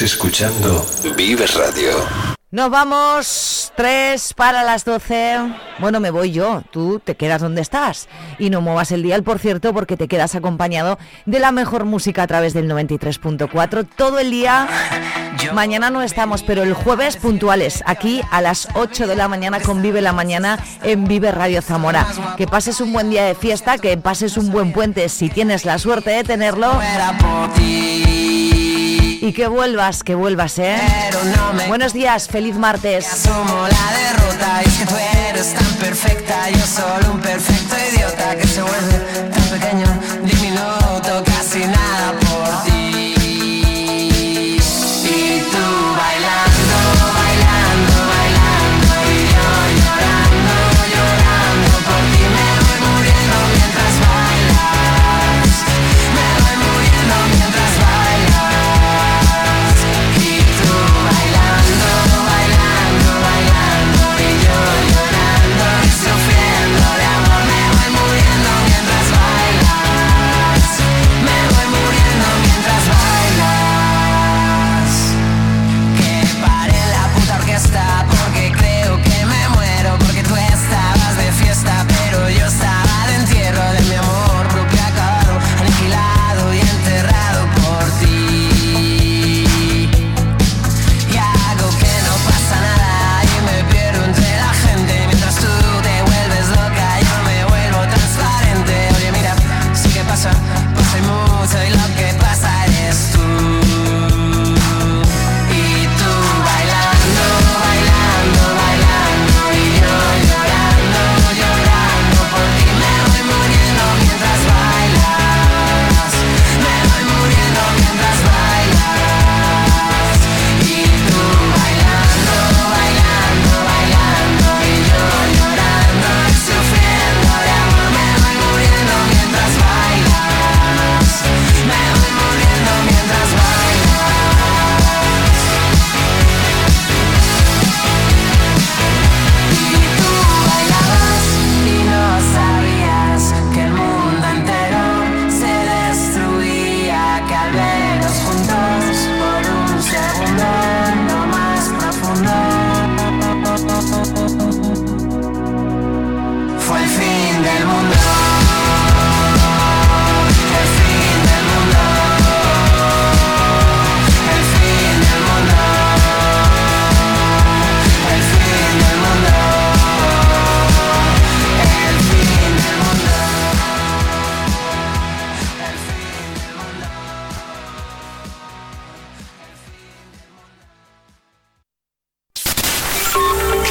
Escuchando 0.00 0.84
Vives 1.16 1.54
Radio. 1.54 1.92
Nos 2.50 2.68
vamos, 2.68 3.72
3 3.76 4.34
para 4.34 4.64
las 4.64 4.84
12. 4.84 5.38
Bueno, 5.78 6.00
me 6.00 6.10
voy 6.10 6.32
yo, 6.32 6.62
tú 6.72 7.00
te 7.02 7.14
quedas 7.14 7.40
donde 7.40 7.62
estás. 7.62 8.08
Y 8.38 8.50
no 8.50 8.60
muevas 8.60 8.90
el 8.90 9.04
dial, 9.04 9.22
por 9.22 9.38
cierto, 9.38 9.72
porque 9.72 9.96
te 9.96 10.08
quedas 10.08 10.34
acompañado 10.34 10.98
de 11.26 11.38
la 11.38 11.52
mejor 11.52 11.84
música 11.84 12.24
a 12.24 12.26
través 12.26 12.54
del 12.54 12.68
93.4 12.68 13.86
todo 13.94 14.18
el 14.18 14.32
día. 14.32 14.66
Mañana 15.52 15.90
no 15.90 16.02
estamos, 16.02 16.42
pero 16.42 16.64
el 16.64 16.74
jueves 16.74 17.16
puntuales, 17.16 17.82
aquí 17.86 18.20
a 18.32 18.40
las 18.40 18.68
8 18.74 19.06
de 19.06 19.14
la 19.14 19.28
mañana 19.28 19.60
con 19.60 19.80
Vive 19.80 20.00
la 20.00 20.12
Mañana 20.12 20.58
en 20.82 21.04
Vive 21.04 21.30
Radio 21.30 21.62
Zamora. 21.62 22.06
Que 22.36 22.48
pases 22.48 22.80
un 22.80 22.92
buen 22.92 23.10
día 23.10 23.24
de 23.24 23.36
fiesta, 23.36 23.78
que 23.78 23.96
pases 23.96 24.36
un 24.36 24.50
buen 24.50 24.72
puente 24.72 25.08
si 25.08 25.28
tienes 25.28 25.64
la 25.64 25.78
suerte 25.78 26.10
de 26.10 26.24
tenerlo. 26.24 26.72
Y 29.24 29.32
que 29.32 29.46
vuelvas, 29.48 30.02
que 30.02 30.14
vuelvas, 30.14 30.58
¿eh? 30.58 30.76
Pero 31.10 31.24
No 31.24 31.54
me... 31.54 31.66
Buenos 31.66 31.94
días, 31.94 32.28
feliz 32.28 32.56
martes. 32.56 33.10
Asumo 33.10 33.66
la 33.66 33.98
derrota 33.98 34.60
y 34.62 34.68
que 34.68 34.84
tú 34.84 34.94
eres 35.26 35.54
tan 35.54 35.72
perfecta. 35.76 36.50
Yo 36.50 36.66
solo 36.66 37.14
un 37.14 37.20
perfecto 37.20 37.74
idiota 37.90 38.36
que 38.36 38.46
se 38.46 38.60
vuelve 38.60 38.98
tan 39.32 39.44
pequeño, 39.44 39.86
diminuto, 40.24 41.24
casi 41.24 41.60
nada 41.60 42.12
por 42.20 42.64
ti. 42.64 42.73